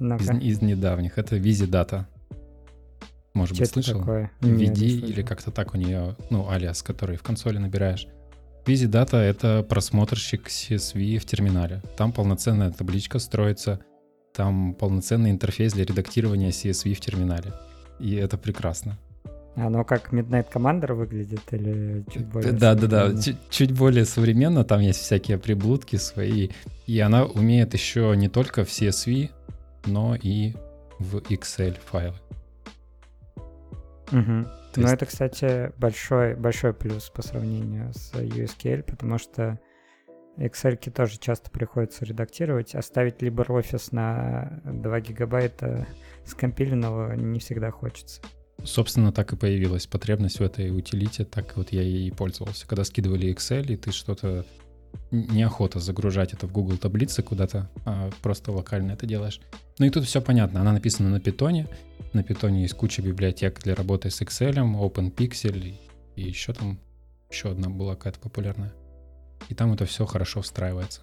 [0.00, 1.18] из, из недавних.
[1.18, 1.66] Это Visi
[3.32, 4.00] может Что быть, слышал?
[4.00, 4.30] Такое?
[4.40, 8.06] VD или как-то так у нее, ну, алиас, который в консоли набираешь.
[8.66, 11.82] Busy Data— это просмотрщик CSV в терминале.
[11.96, 13.80] Там полноценная табличка строится,
[14.34, 17.52] там полноценный интерфейс для редактирования CSV в терминале.
[17.98, 18.98] И это прекрасно.
[19.56, 24.64] Оно как Midnight Commander выглядит или чуть более Да, да, да, чуть, чуть более современно,
[24.64, 26.50] там есть всякие приблудки свои,
[26.86, 29.30] и она умеет еще не только в CSV,
[29.86, 30.54] но и
[30.98, 32.14] в Excel файлы.
[34.12, 34.46] Угу.
[34.76, 34.94] Ну, есть...
[34.94, 39.58] это, кстати, большой, большой плюс по сравнению с USQL, потому что
[40.36, 42.74] Excel тоже часто приходится редактировать.
[42.74, 45.86] Оставить LibreOffice на 2 гигабайта
[46.24, 48.22] скомпиленного не всегда хочется.
[48.62, 52.66] Собственно, так и появилась потребность в этой утилите, так вот я ей и пользовался.
[52.66, 54.44] Когда скидывали Excel, и ты что-то
[55.10, 59.40] неохота загружать это в Google таблицы куда-то, а просто локально это делаешь.
[59.78, 60.60] Ну и тут все понятно.
[60.60, 61.68] Она написана на питоне.
[62.12, 65.74] На питоне есть куча библиотек для работы с Excel, openpyxl
[66.16, 66.78] и еще там
[67.30, 68.72] еще одна была какая-то популярная.
[69.48, 71.02] И там это все хорошо встраивается.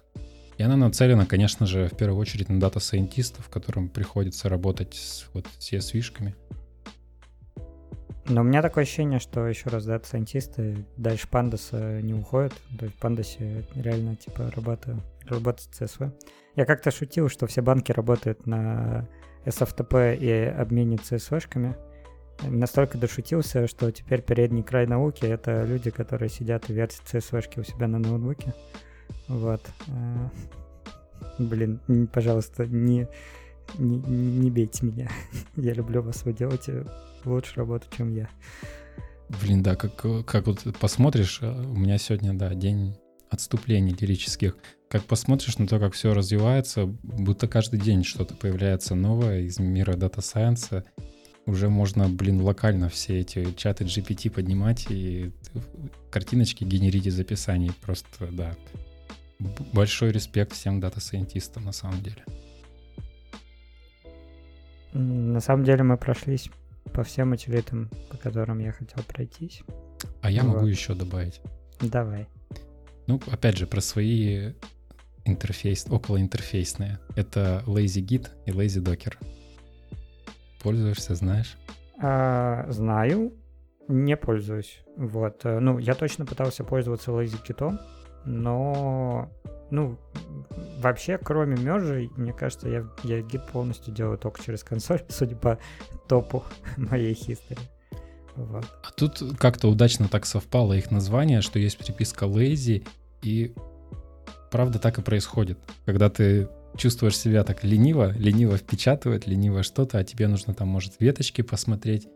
[0.58, 5.46] И она нацелена, конечно же, в первую очередь на дата-сайентистов, которым приходится работать с вот
[5.60, 6.34] CSV-шками.
[8.28, 12.52] Но у меня такое ощущение, что еще раз дата-сайентисты дальше пандаса не уходят.
[12.78, 16.12] То есть в пандасе реально типа работа, работа CSV.
[16.54, 19.08] Я как-то шутил, что все банки работают на
[19.46, 21.74] SFTP и обмене CSV-шками.
[22.42, 27.64] Настолько дошутился, что теперь передний край науки— это люди, которые сидят и вертят CSV-шки у
[27.64, 28.54] себя на ноутбуке.
[29.26, 29.62] Вот.
[29.88, 30.28] Э,
[31.38, 31.80] блин,
[32.12, 33.08] пожалуйста, не,
[33.78, 35.08] не, не бейте меня.
[35.56, 36.84] Я люблю вас, вы делаете
[37.24, 38.28] лучше работу, чем я.
[39.42, 42.96] Блин, да, как, как вот посмотришь, э, у меня сегодня, да, день
[43.30, 44.56] отступлений лирических.
[44.88, 49.94] Как посмотришь на то, как все развивается, будто каждый день что-то появляется новое из мира
[49.96, 50.84] дата сайенса.
[51.44, 55.32] уже можно, блин, локально все эти чаты GPT поднимать и
[56.10, 57.72] картиночки генерить из описаний.
[57.82, 58.56] Просто, да.
[59.72, 62.24] Большой респект всем дата-сайентистам на самом деле.
[64.92, 66.50] На самом деле мы прошлись
[66.98, 69.62] по всем утилитам, по которым я хотел пройтись.
[70.20, 70.54] А я вот.
[70.56, 71.40] могу еще добавить.
[71.80, 72.26] Давай.
[73.06, 74.54] Ну, опять же, про свои
[75.24, 76.98] интерфейс, около интерфейсные.
[77.14, 79.14] Это LazyGit и LazyDocker.
[80.60, 81.56] Пользуешься, знаешь?
[82.02, 83.32] А, знаю,
[83.86, 84.80] не пользуюсь.
[84.96, 85.42] Вот.
[85.44, 87.78] Э, ну, я точно пытался пользоваться LazyGit,
[88.24, 89.30] но
[89.70, 89.98] ну,
[90.78, 95.58] вообще, кроме мержей, мне кажется, я, я гид полностью делаю только через консоль, судя по
[96.08, 96.44] топу
[96.76, 97.58] моей истории.
[98.36, 98.64] Вот.
[98.84, 102.86] А тут как-то удачно так совпало их название, что есть приписка lazy,
[103.22, 103.52] и
[104.50, 105.58] правда так и происходит.
[105.84, 110.94] Когда ты чувствуешь себя так лениво, лениво впечатывает, лениво что-то, а тебе нужно там, может,
[111.00, 112.06] веточки посмотреть,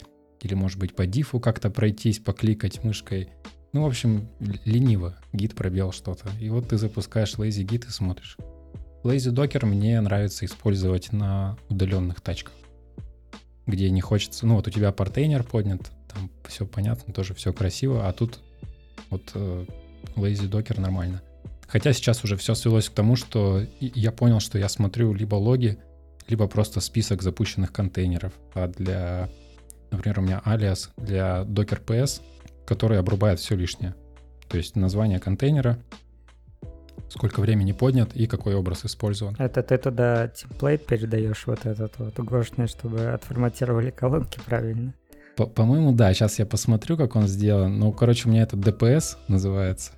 [0.40, 3.30] или, может быть, по дифу как-то пройтись, покликать мышкой.
[3.72, 4.28] Ну, в общем,
[4.64, 5.16] лениво.
[5.32, 6.30] Гид пробел что-то.
[6.40, 8.37] И вот ты запускаешь Lazy Git и смотришь.
[9.02, 12.54] Lazy Docker мне нравится использовать на удаленных тачках,
[13.66, 14.46] где не хочется...
[14.46, 18.40] Ну, вот у тебя портейнер поднят, там все понятно, тоже все красиво, а тут
[19.11, 19.66] вот э,
[20.14, 21.20] Lazy Docker нормально.
[21.66, 25.78] Хотя сейчас уже все свелось к тому, что я понял, что я смотрю либо логи,
[26.28, 28.35] либо просто список запущенных контейнеров.
[28.54, 29.30] А для,
[29.90, 32.20] например, у меня алиас для Docker PS,
[32.66, 33.94] который обрубает все лишнее.
[34.48, 35.79] То есть название контейнера,
[37.09, 39.37] сколько времени поднят и какой образ использован.
[39.38, 44.94] Это ты туда темплейт передаешь вот этот вот угошный, чтобы отформатировали колонки правильно.
[45.37, 46.12] По-моему, да.
[46.12, 47.79] Сейчас я посмотрю, как он сделан.
[47.79, 49.92] Ну, короче, у меня это ДПС называется.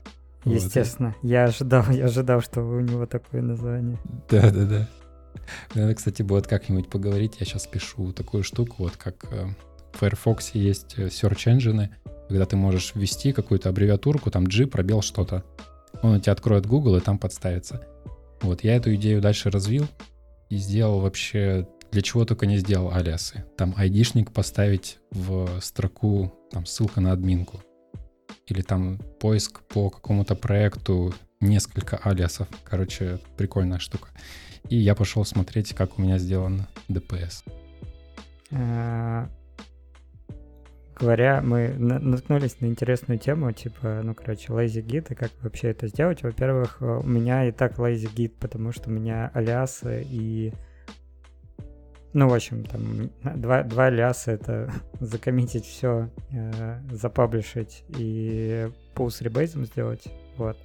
[0.45, 1.15] Естественно.
[1.23, 1.31] Вот.
[1.31, 3.99] Я ожидал, я ожидал, что у него такое название.
[4.31, 4.89] Да-да-да.
[5.75, 7.37] Надо, кстати, будет как-нибудь поговорить.
[7.41, 9.49] Я сейчас пишу такую штуку, вот как э,
[9.95, 11.89] в Firefox есть э, search engine,
[12.29, 15.45] когда ты можешь ввести какую-то аббревиатурку, там G, пробел что-то.
[16.03, 17.87] Он у тебя откроет Google и там подставится.
[18.43, 19.87] Вот, я эту идею дальше развил
[20.51, 23.45] и сделал вообще для чего только не сделал алиасы.
[23.57, 27.61] Там айдишник поставить в строку, там ссылка на админку.
[28.47, 32.49] Или там поиск по какому-то проекту, несколько алиасов.
[32.65, 34.09] Короче, прикольная штука.
[34.69, 37.45] И я пошел смотреть, как у меня сделан ДПС
[40.99, 45.89] говоря, мы наткнулись на интересную тему, типа, ну, короче, lazy git, и как вообще это
[45.89, 46.23] сделать.
[46.23, 50.53] Во-первых, э, у меня и так lazy git, потому что у меня алиасы и...
[52.13, 59.21] Ну, в общем, там, два, два алиаса— это закоммитить все, э, запаблишить и пул с
[59.21, 60.05] ребейзом сделать,
[60.37, 60.57] вот.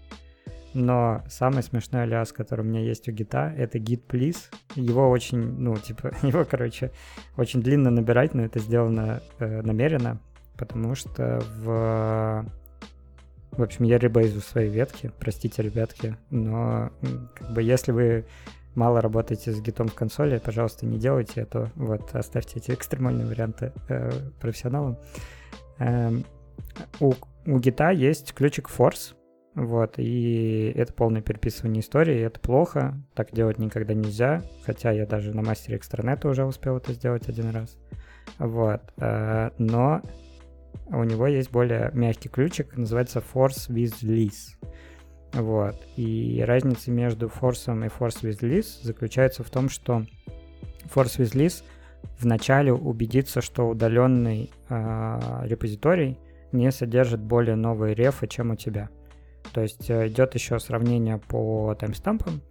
[0.80, 4.38] Но самый смешной алиас, который у меня есть у гита, это git please.
[4.76, 6.92] Его очень, ну, типа, его, короче,
[7.36, 10.20] очень длинно набирать, но это сделано э, намеренно,
[10.58, 12.46] потому что в...
[13.52, 16.92] В общем, я ребейзу свои ветки, простите, ребятки, но
[17.34, 18.26] как бы если вы
[18.76, 21.70] мало работаете с гитом в консоли, пожалуйста, не делайте это.
[21.76, 24.98] Вот, оставьте эти экстремальные варианты э, профессионалам.
[25.80, 26.24] Эм,
[27.02, 27.16] у,
[27.48, 29.16] у гита есть ключик force,
[29.60, 35.36] вот, и это полное переписывание истории, это плохо, так делать никогда нельзя, хотя я даже
[35.36, 37.78] на мастере экстранета уже успел это сделать один раз.
[38.38, 40.02] Вот, э, но
[40.88, 44.56] у него есть более мягкий ключик, называется Force with Lease.
[45.34, 50.06] Вот, и разница между Force и Force with Lease заключается в том, что
[50.86, 51.66] Force with Lease
[52.18, 56.18] вначале убедится, что удаленный э, репозиторий
[56.54, 58.90] не содержит более новые рефы, чем у тебя.
[59.54, 62.42] То есть э, идет еще сравнение по таймстампам.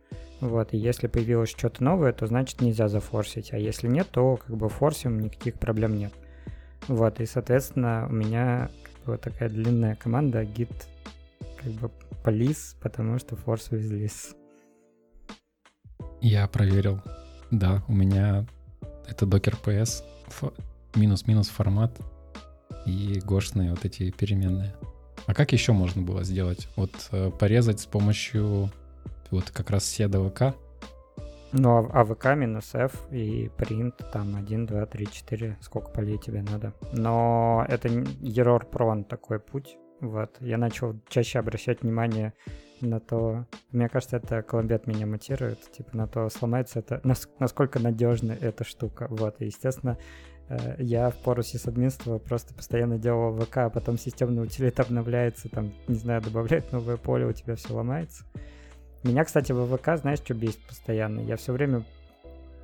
[0.41, 3.53] Вот, и если появилось что-то новое, то значит нельзя зафорсить.
[3.53, 6.13] А если нет, то как бы форсим, никаких проблем нет.
[6.87, 10.73] Вот, и соответственно у меня как бы, вот такая длинная команда git
[11.61, 11.91] как бы
[12.23, 14.37] полис, потому что форс with
[16.21, 17.01] Я проверил.
[17.51, 18.47] Да, у меня
[19.09, 20.05] это Docker PS,
[20.95, 21.99] минус-минус формат
[22.87, 24.75] и гошные вот эти переменные.
[25.29, 26.69] А как еще можно было сделать?
[26.75, 28.71] Вот э, порезать с помощью
[29.31, 30.19] вот как раз седа
[31.53, 36.41] Ну, а АВК минус F и print там 1, 2, 3, 4, сколько полей тебе
[36.41, 36.73] надо.
[36.95, 39.77] Но это error prone такой путь.
[40.01, 40.35] Вот.
[40.41, 42.33] Я начал чаще обращать внимание
[42.81, 47.03] на то, мне кажется, это Колумбет меня мотирует, типа на то, сломается это,
[47.39, 49.09] насколько надежна эта штука.
[49.11, 49.99] Вот, и, естественно,
[50.79, 55.97] я в пору сисадминства просто постоянно делал ВК, а потом системный утилит обновляется, там, не
[55.97, 58.25] знаю, добавляет новое поле, у тебя все ломается.
[59.03, 61.21] Меня, кстати, в ВК, знаешь, что бесит постоянно?
[61.21, 61.85] Я все время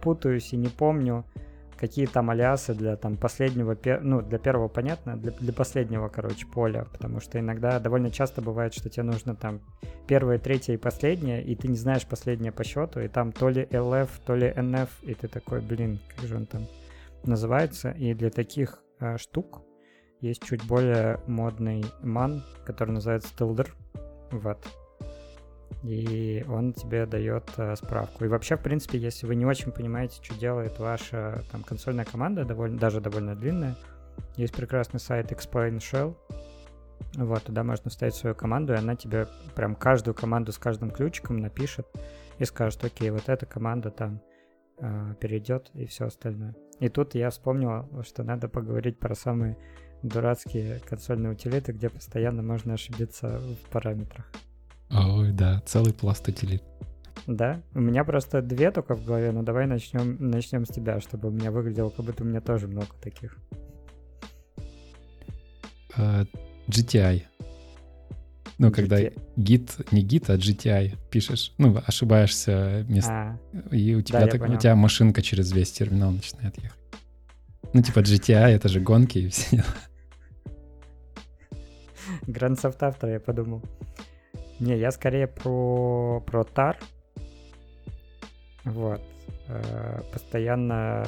[0.00, 1.24] путаюсь и не помню,
[1.78, 6.86] какие там алиасы для там последнего, ну, для первого понятно, для, для последнего, короче, поля,
[6.90, 9.60] потому что иногда довольно часто бывает, что тебе нужно там
[10.06, 13.62] первое, третье и последнее, и ты не знаешь последнее по счету, и там то ли
[13.64, 16.66] LF, то ли NF, и ты такой, блин, как же он там
[17.26, 19.62] называется, и для таких э, штук
[20.20, 23.68] есть чуть более модный ман, который называется Tilder,
[24.30, 24.66] вот,
[25.84, 28.24] и он тебе дает э, справку.
[28.24, 32.44] И вообще, в принципе, если вы не очень понимаете, что делает ваша там консольная команда,
[32.44, 33.76] довольно, даже довольно длинная,
[34.36, 36.16] есть прекрасный сайт Explain Shell.
[37.16, 41.36] Вот, туда можно вставить свою команду, и она тебе прям каждую команду с каждым ключиком
[41.36, 41.86] напишет
[42.38, 44.22] и скажет, окей, вот эта команда там
[44.78, 46.54] э, перейдет и все остальное.
[46.80, 49.56] И тут я вспомнил, что надо поговорить про самые
[50.02, 54.30] дурацкие консольные утилиты, где постоянно можно ошибиться в параметрах.
[54.90, 56.62] Ой, да, целый пласт утилит.
[57.26, 61.28] Да, у меня просто две только в голове, но давай начнем, начнем с тебя, чтобы
[61.28, 63.38] у меня выглядело, как будто у меня тоже много таких.
[65.96, 66.26] Uh, а,
[66.68, 67.22] GTI.
[68.58, 68.98] Ну, когда
[69.36, 73.38] гид, не гид, а GTI пишешь, ну, ошибаешься мест, а,
[73.72, 76.78] и у тебя, да, так, у тебя машинка через весь терминал начинает ехать.
[77.72, 79.66] Ну, типа GTI, это же гонки и все дела.
[82.26, 83.62] Grand Theft Auto, я подумал.
[84.60, 86.78] Не, я скорее про, про тар.
[88.64, 89.02] Вот.
[89.48, 91.04] Э, постоянно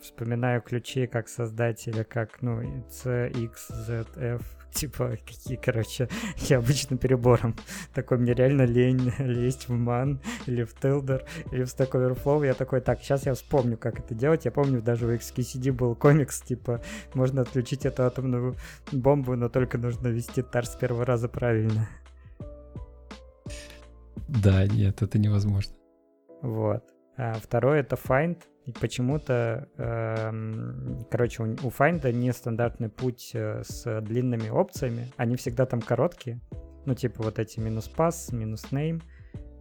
[0.00, 4.42] вспоминаю ключи как создателя, как, ну, C, X, Z, F,
[4.74, 6.08] типа, какие, короче,
[6.48, 7.54] я обычно перебором.
[7.94, 12.46] Такой, мне реально лень лезть в ман или в Tilder, или в Stack Overflow.
[12.46, 14.44] Я такой, так, сейчас я вспомню, как это делать.
[14.44, 16.80] Я помню, даже в XKCD был комикс, типа,
[17.14, 18.56] можно отключить эту атомную
[18.92, 21.88] бомбу, но только нужно вести тар с первого раза правильно.
[24.28, 25.74] Да, нет, это невозможно.
[26.42, 26.84] Вот.
[27.16, 28.38] А второе это find.
[28.66, 35.10] И почему-то, э, короче, у, у find нестандартный путь э, с длинными опциями.
[35.16, 36.40] Они всегда там короткие.
[36.86, 39.02] Ну, типа вот эти минус pass, минус name,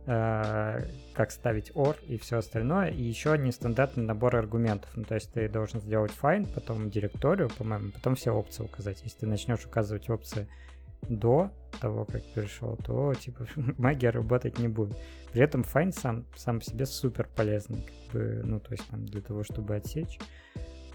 [0.06, 2.90] э, как ставить or и все остальное.
[2.90, 4.92] И еще нестандартный набор аргументов.
[4.96, 9.02] Ну, то есть ты должен сделать find, потом директорию, по-моему, потом все опции указать.
[9.04, 10.48] Если ты начнешь указывать опции
[11.08, 13.46] до того, как перешел, то типа
[13.78, 14.98] магия работать не будет.
[15.32, 19.06] При этом find сам, сам по себе супер полезный, как бы, ну, то есть там
[19.06, 20.20] для того, чтобы отсечь.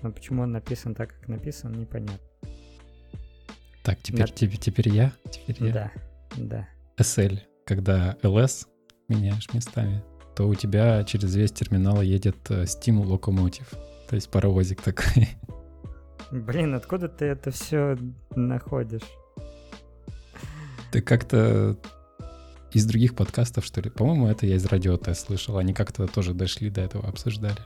[0.02, 2.18] Но почему он написан так, как написан, непонятно.
[3.82, 4.26] Так, теперь, На...
[4.28, 5.12] теперь, теперь я?
[5.30, 5.72] Теперь я.
[5.72, 5.92] Да,
[6.36, 6.68] да.
[6.98, 8.66] SL, когда LS
[9.08, 10.02] меняешь местами,
[10.34, 13.76] то у тебя через весь терминал едет э, Steam Locomotive.
[14.08, 15.28] То есть паровозик такой.
[16.30, 17.96] Блин, откуда ты это все
[18.34, 19.02] находишь?
[20.94, 21.76] Ты как-то
[22.72, 23.90] из других подкастов, что ли?
[23.90, 25.58] По-моему, это я из радио тест слышал.
[25.58, 27.58] Они как-то тоже дошли до этого, обсуждали.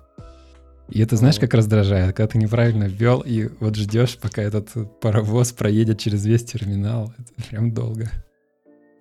[0.89, 4.71] И это знаешь, как раздражает, когда ты неправильно ввел, и вот ждешь, пока этот
[5.01, 7.13] паровоз проедет через весь терминал.
[7.19, 8.09] Это прям долго.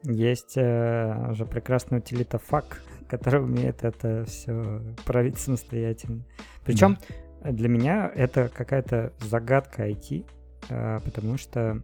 [0.03, 6.25] Есть э, уже прекрасный утилита фак, который умеет это все править самостоятельно.
[6.65, 6.97] Причем
[7.45, 7.51] да.
[7.51, 10.25] для меня это какая-то загадка IT,
[10.67, 11.81] э, потому что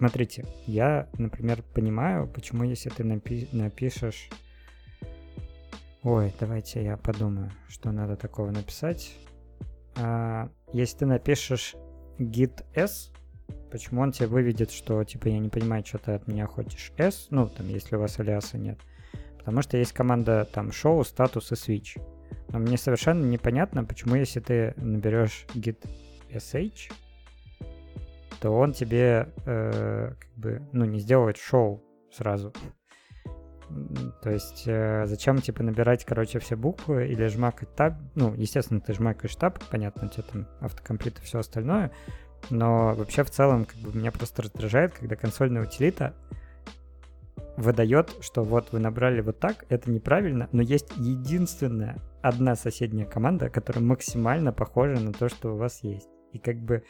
[0.00, 4.30] Смотрите, я, например, понимаю, почему если ты напи- напишешь...
[6.02, 9.14] Ой, давайте я подумаю, что надо такого написать.
[9.96, 11.74] А, если ты напишешь
[12.18, 13.12] git s,
[13.70, 17.26] почему он тебе выведет, что типа я не понимаю, что ты от меня хочешь s,
[17.28, 18.78] ну там если у вас алиаса нет.
[19.36, 22.00] Потому что есть команда там show, статус и switch.
[22.48, 25.86] Но мне совершенно непонятно, почему если ты наберешь git
[26.30, 26.90] sh,
[28.40, 32.52] то он тебе э, как бы, ну, не сделает шоу сразу.
[34.22, 37.94] То есть э, зачем, типа, набирать, короче, все буквы или жмакать таб?
[38.14, 41.92] Ну, естественно, ты жмакаешь таб, понятно, у тебя там автокомплит и все остальное,
[42.48, 46.14] но вообще в целом, как бы, меня просто раздражает, когда консольная утилита
[47.56, 53.50] выдает, что вот вы набрали вот так, это неправильно, но есть единственная одна соседняя команда,
[53.50, 56.08] которая максимально похожа на то, что у вас есть.
[56.32, 56.82] И как бы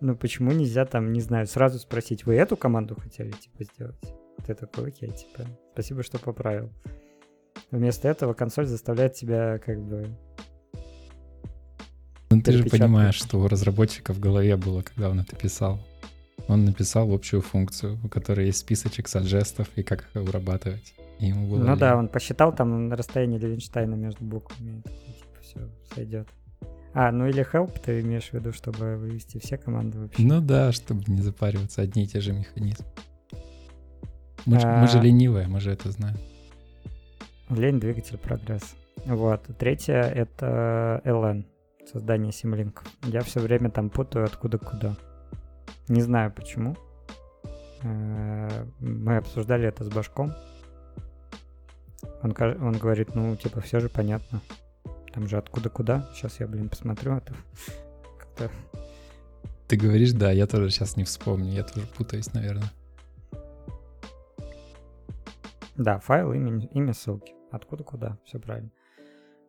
[0.00, 4.14] ну почему нельзя там, не знаю, сразу спросить, вы эту команду хотели, типа, сделать?
[4.46, 6.70] Ты такой, окей, типа, спасибо, что поправил.
[7.70, 10.06] Вместо этого консоль заставляет тебя как бы...
[12.30, 15.80] Ну ты же понимаешь, что у разработчика в голове было, когда он это писал.
[16.48, 20.94] Он написал общую функцию, у которой есть списочек саджестов и как их вырабатывать.
[21.20, 21.78] И ему было ну лень.
[21.78, 24.82] да, он посчитал там расстояние Левинштейна между буквами.
[24.84, 26.28] И, типа, все, сойдет.
[26.94, 30.22] А, ну или help ты имеешь в виду, чтобы вывести все команды вообще?
[30.22, 32.86] Ну да, чтобы не запариваться, одни и те же механизмы.
[34.46, 34.80] Мы, а...
[34.80, 36.16] мы же ленивые, мы же это знаем.
[37.50, 38.76] Лень— двигатель прогресса.
[39.06, 39.42] Вот.
[39.58, 41.44] Третье— это LN.
[41.90, 42.86] создания симлинков.
[43.02, 44.96] Я все время там путаю откуда куда.
[45.88, 46.76] Не знаю почему.
[47.82, 50.32] Э, мы обсуждали это с Башком.
[52.22, 54.40] Он, он говорит, ну, типа, все же понятно.
[55.14, 56.10] Там же откуда куда.
[56.12, 57.14] Сейчас я, блин, посмотрю.
[57.14, 57.34] Это
[58.18, 58.50] как-то...
[59.68, 61.52] Ты говоришь, да, я тоже сейчас не вспомню.
[61.52, 62.72] Я тоже путаюсь, наверное.
[65.76, 67.32] Да, файл, имя, имя ссылки.
[67.52, 68.70] Откуда куда, все правильно.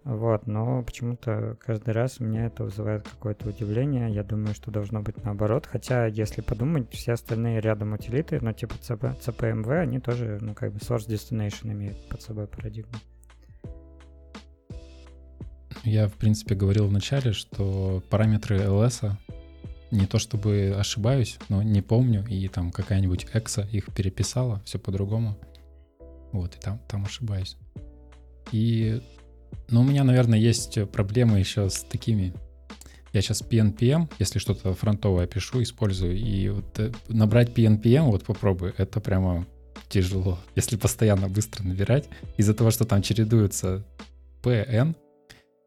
[0.03, 4.13] Вот, но почему-то каждый раз у меня это вызывает какое-то удивление.
[4.13, 5.66] Я думаю, что должно быть наоборот.
[5.66, 10.74] Хотя, если подумать, все остальные рядом утилиты, ну, типа CP, CPMV, они тоже, ну, как
[10.74, 12.93] бы source destination имеют под собой парадигму.
[15.86, 19.12] Я, в принципе, говорил в начале, что параметры LS
[19.92, 25.38] не то чтобы ошибаюсь, но не помню, и там какая-нибудь экса их переписала, все по-другому.
[26.32, 27.56] Вот, и там, там ошибаюсь.
[28.52, 29.00] И
[29.70, 32.34] ну, у меня, наверное, есть проблемы еще с такими.
[33.14, 38.74] Я сейчас PNPM, если что-то фронтовое пишу, использую, и вот э, набрать PNPM, вот попробуй,
[38.78, 39.46] это прямо
[39.88, 42.10] тяжело, если постоянно быстро набирать.
[42.38, 43.86] Из-за того, что там чередуются
[44.42, 44.96] PN,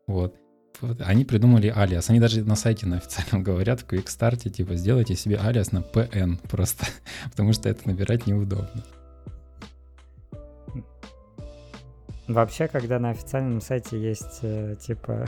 [0.09, 0.35] вот,
[1.01, 2.09] они придумали алиас.
[2.09, 6.39] Они даже на сайте на официальном говорят в QuickStart, типа, сделайте себе алиас на PN
[6.49, 6.87] просто,
[7.31, 8.85] потому что это набирать неудобно.
[12.27, 15.27] Вообще, когда на официальном сайте есть, э, типа,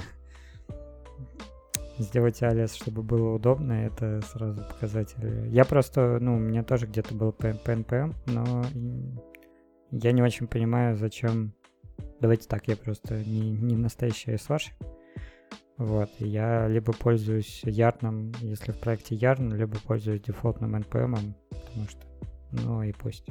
[1.98, 5.48] сделать алиас, чтобы было удобно, это сразу показатель.
[5.48, 8.64] Я просто, ну, у меня тоже где-то был PNPM, но
[9.90, 11.54] я не очень понимаю, зачем...
[12.20, 14.74] Давайте так, я просто не, не настоящий сварщик.
[15.80, 22.00] Вот, я либо пользуюсь ярном, если в проекте ярн, либо пользуюсь дефолтным NPM, потому что,
[22.52, 23.24] ну и пусть.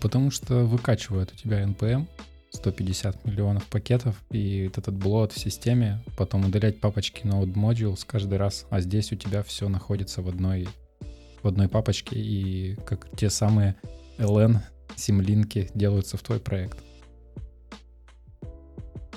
[0.00, 2.06] Потому что выкачивает у тебя NPM
[2.50, 8.66] 150 миллионов пакетов, и этот блот в системе, потом удалять папочки Node Modules каждый раз,
[8.70, 10.68] а здесь у тебя все находится в одной,
[11.42, 13.76] в одной папочке, и как те самые
[14.18, 14.58] LN
[14.96, 16.78] симлинки делаются в твой проект.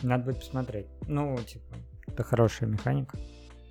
[0.02, 0.88] Надо будет посмотреть.
[1.08, 1.76] Ну, типа,
[2.08, 3.18] это хорошая механика.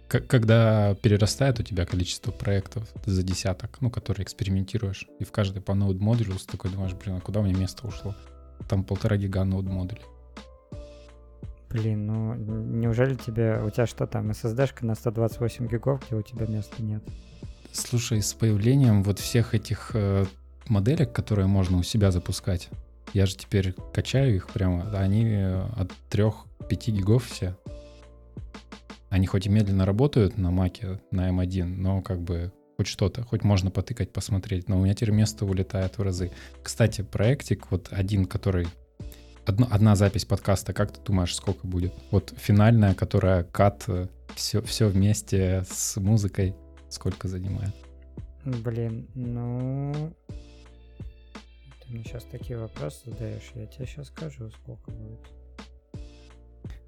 [0.09, 5.73] Когда перерастает у тебя количество проектов за десяток, ну, которые экспериментируешь, и в каждый по
[5.73, 8.17] Node Modules такой думаешь, блин, а куда мне место ушло?
[8.69, 10.03] Там полтора гига Node модулей.
[11.71, 16.47] Блин, ну неужели тебе, у тебя что там, SSD-шка на 128 гигов, где у тебя
[16.47, 17.05] места нет?
[17.71, 20.25] Слушай, с появлением вот всех этих э,
[20.67, 22.69] моделек, которые можно у себя запускать,
[23.13, 27.57] я же теперь качаю их прямо, они э, от 3-5 гигов все.
[29.09, 33.43] Они хоть и медленно работают на маке, на M1, но как бы хоть что-то, хоть
[33.43, 36.31] можно потыкать, посмотреть, но у меня теперь место улетает в разы.
[36.63, 38.69] Кстати, проектик вот один, который...
[39.45, 41.93] Одно, одна запись подкаста, как ты думаешь, сколько будет?
[42.11, 43.87] Вот финальная, которая кат,
[44.37, 46.55] все, все вместе с музыкой,
[46.89, 47.75] сколько занимает?
[48.45, 50.15] Блин, ну...
[51.91, 55.19] Ты мне сейчас такие вопросы задаешь, я тебе сейчас скажу, сколько будет.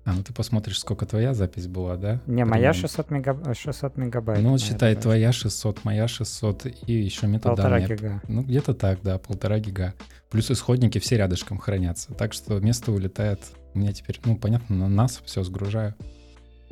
[0.04, 2.20] А, ну ты посмотришь, сколько твоя запись была, да?
[2.28, 3.56] Не, моя 600, мегаб...
[3.56, 4.40] 600 мегабайт.
[4.40, 7.80] Ну, считай, твоя 600, моя 600 и еще метаданные.
[7.80, 8.22] Полтора гига.
[8.28, 9.94] Ну, где-то так, да, полтора гига.
[10.30, 12.14] Плюс исходники все рядышком хранятся.
[12.14, 13.40] Так что место улетает.
[13.74, 15.96] У меня теперь, ну, понятно, на нас все сгружаю.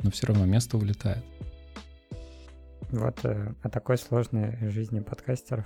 [0.03, 1.23] Но все равно место улетает.
[2.91, 5.65] Вот э, о такой сложной жизни подкастеров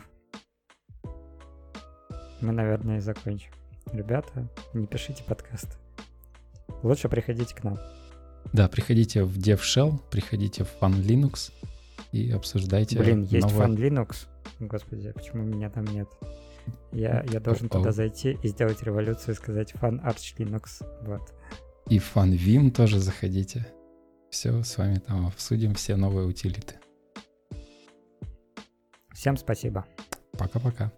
[2.46, 3.52] мы, наверное, и закончим.
[3.92, 5.76] Ребята, не пишите подкасты.
[6.84, 7.78] Лучше приходите к нам.
[8.54, 11.52] Да, приходите в DevShell, приходите в Fun Linux
[12.12, 13.68] и обсуждайте Блин, есть новое...
[13.68, 14.28] Fun Linux?
[14.60, 16.08] Господи, почему меня там нет?
[16.92, 20.86] Я, я должен туда зайти и сделать революцию и сказать Fun Arch Linux.
[21.02, 21.34] Вот.
[21.90, 23.68] И Fun Vim тоже заходите.
[24.30, 26.76] Все, с вами там обсудим все новые утилиты.
[29.14, 29.86] Всем спасибо.
[30.38, 30.92] Пока-пока.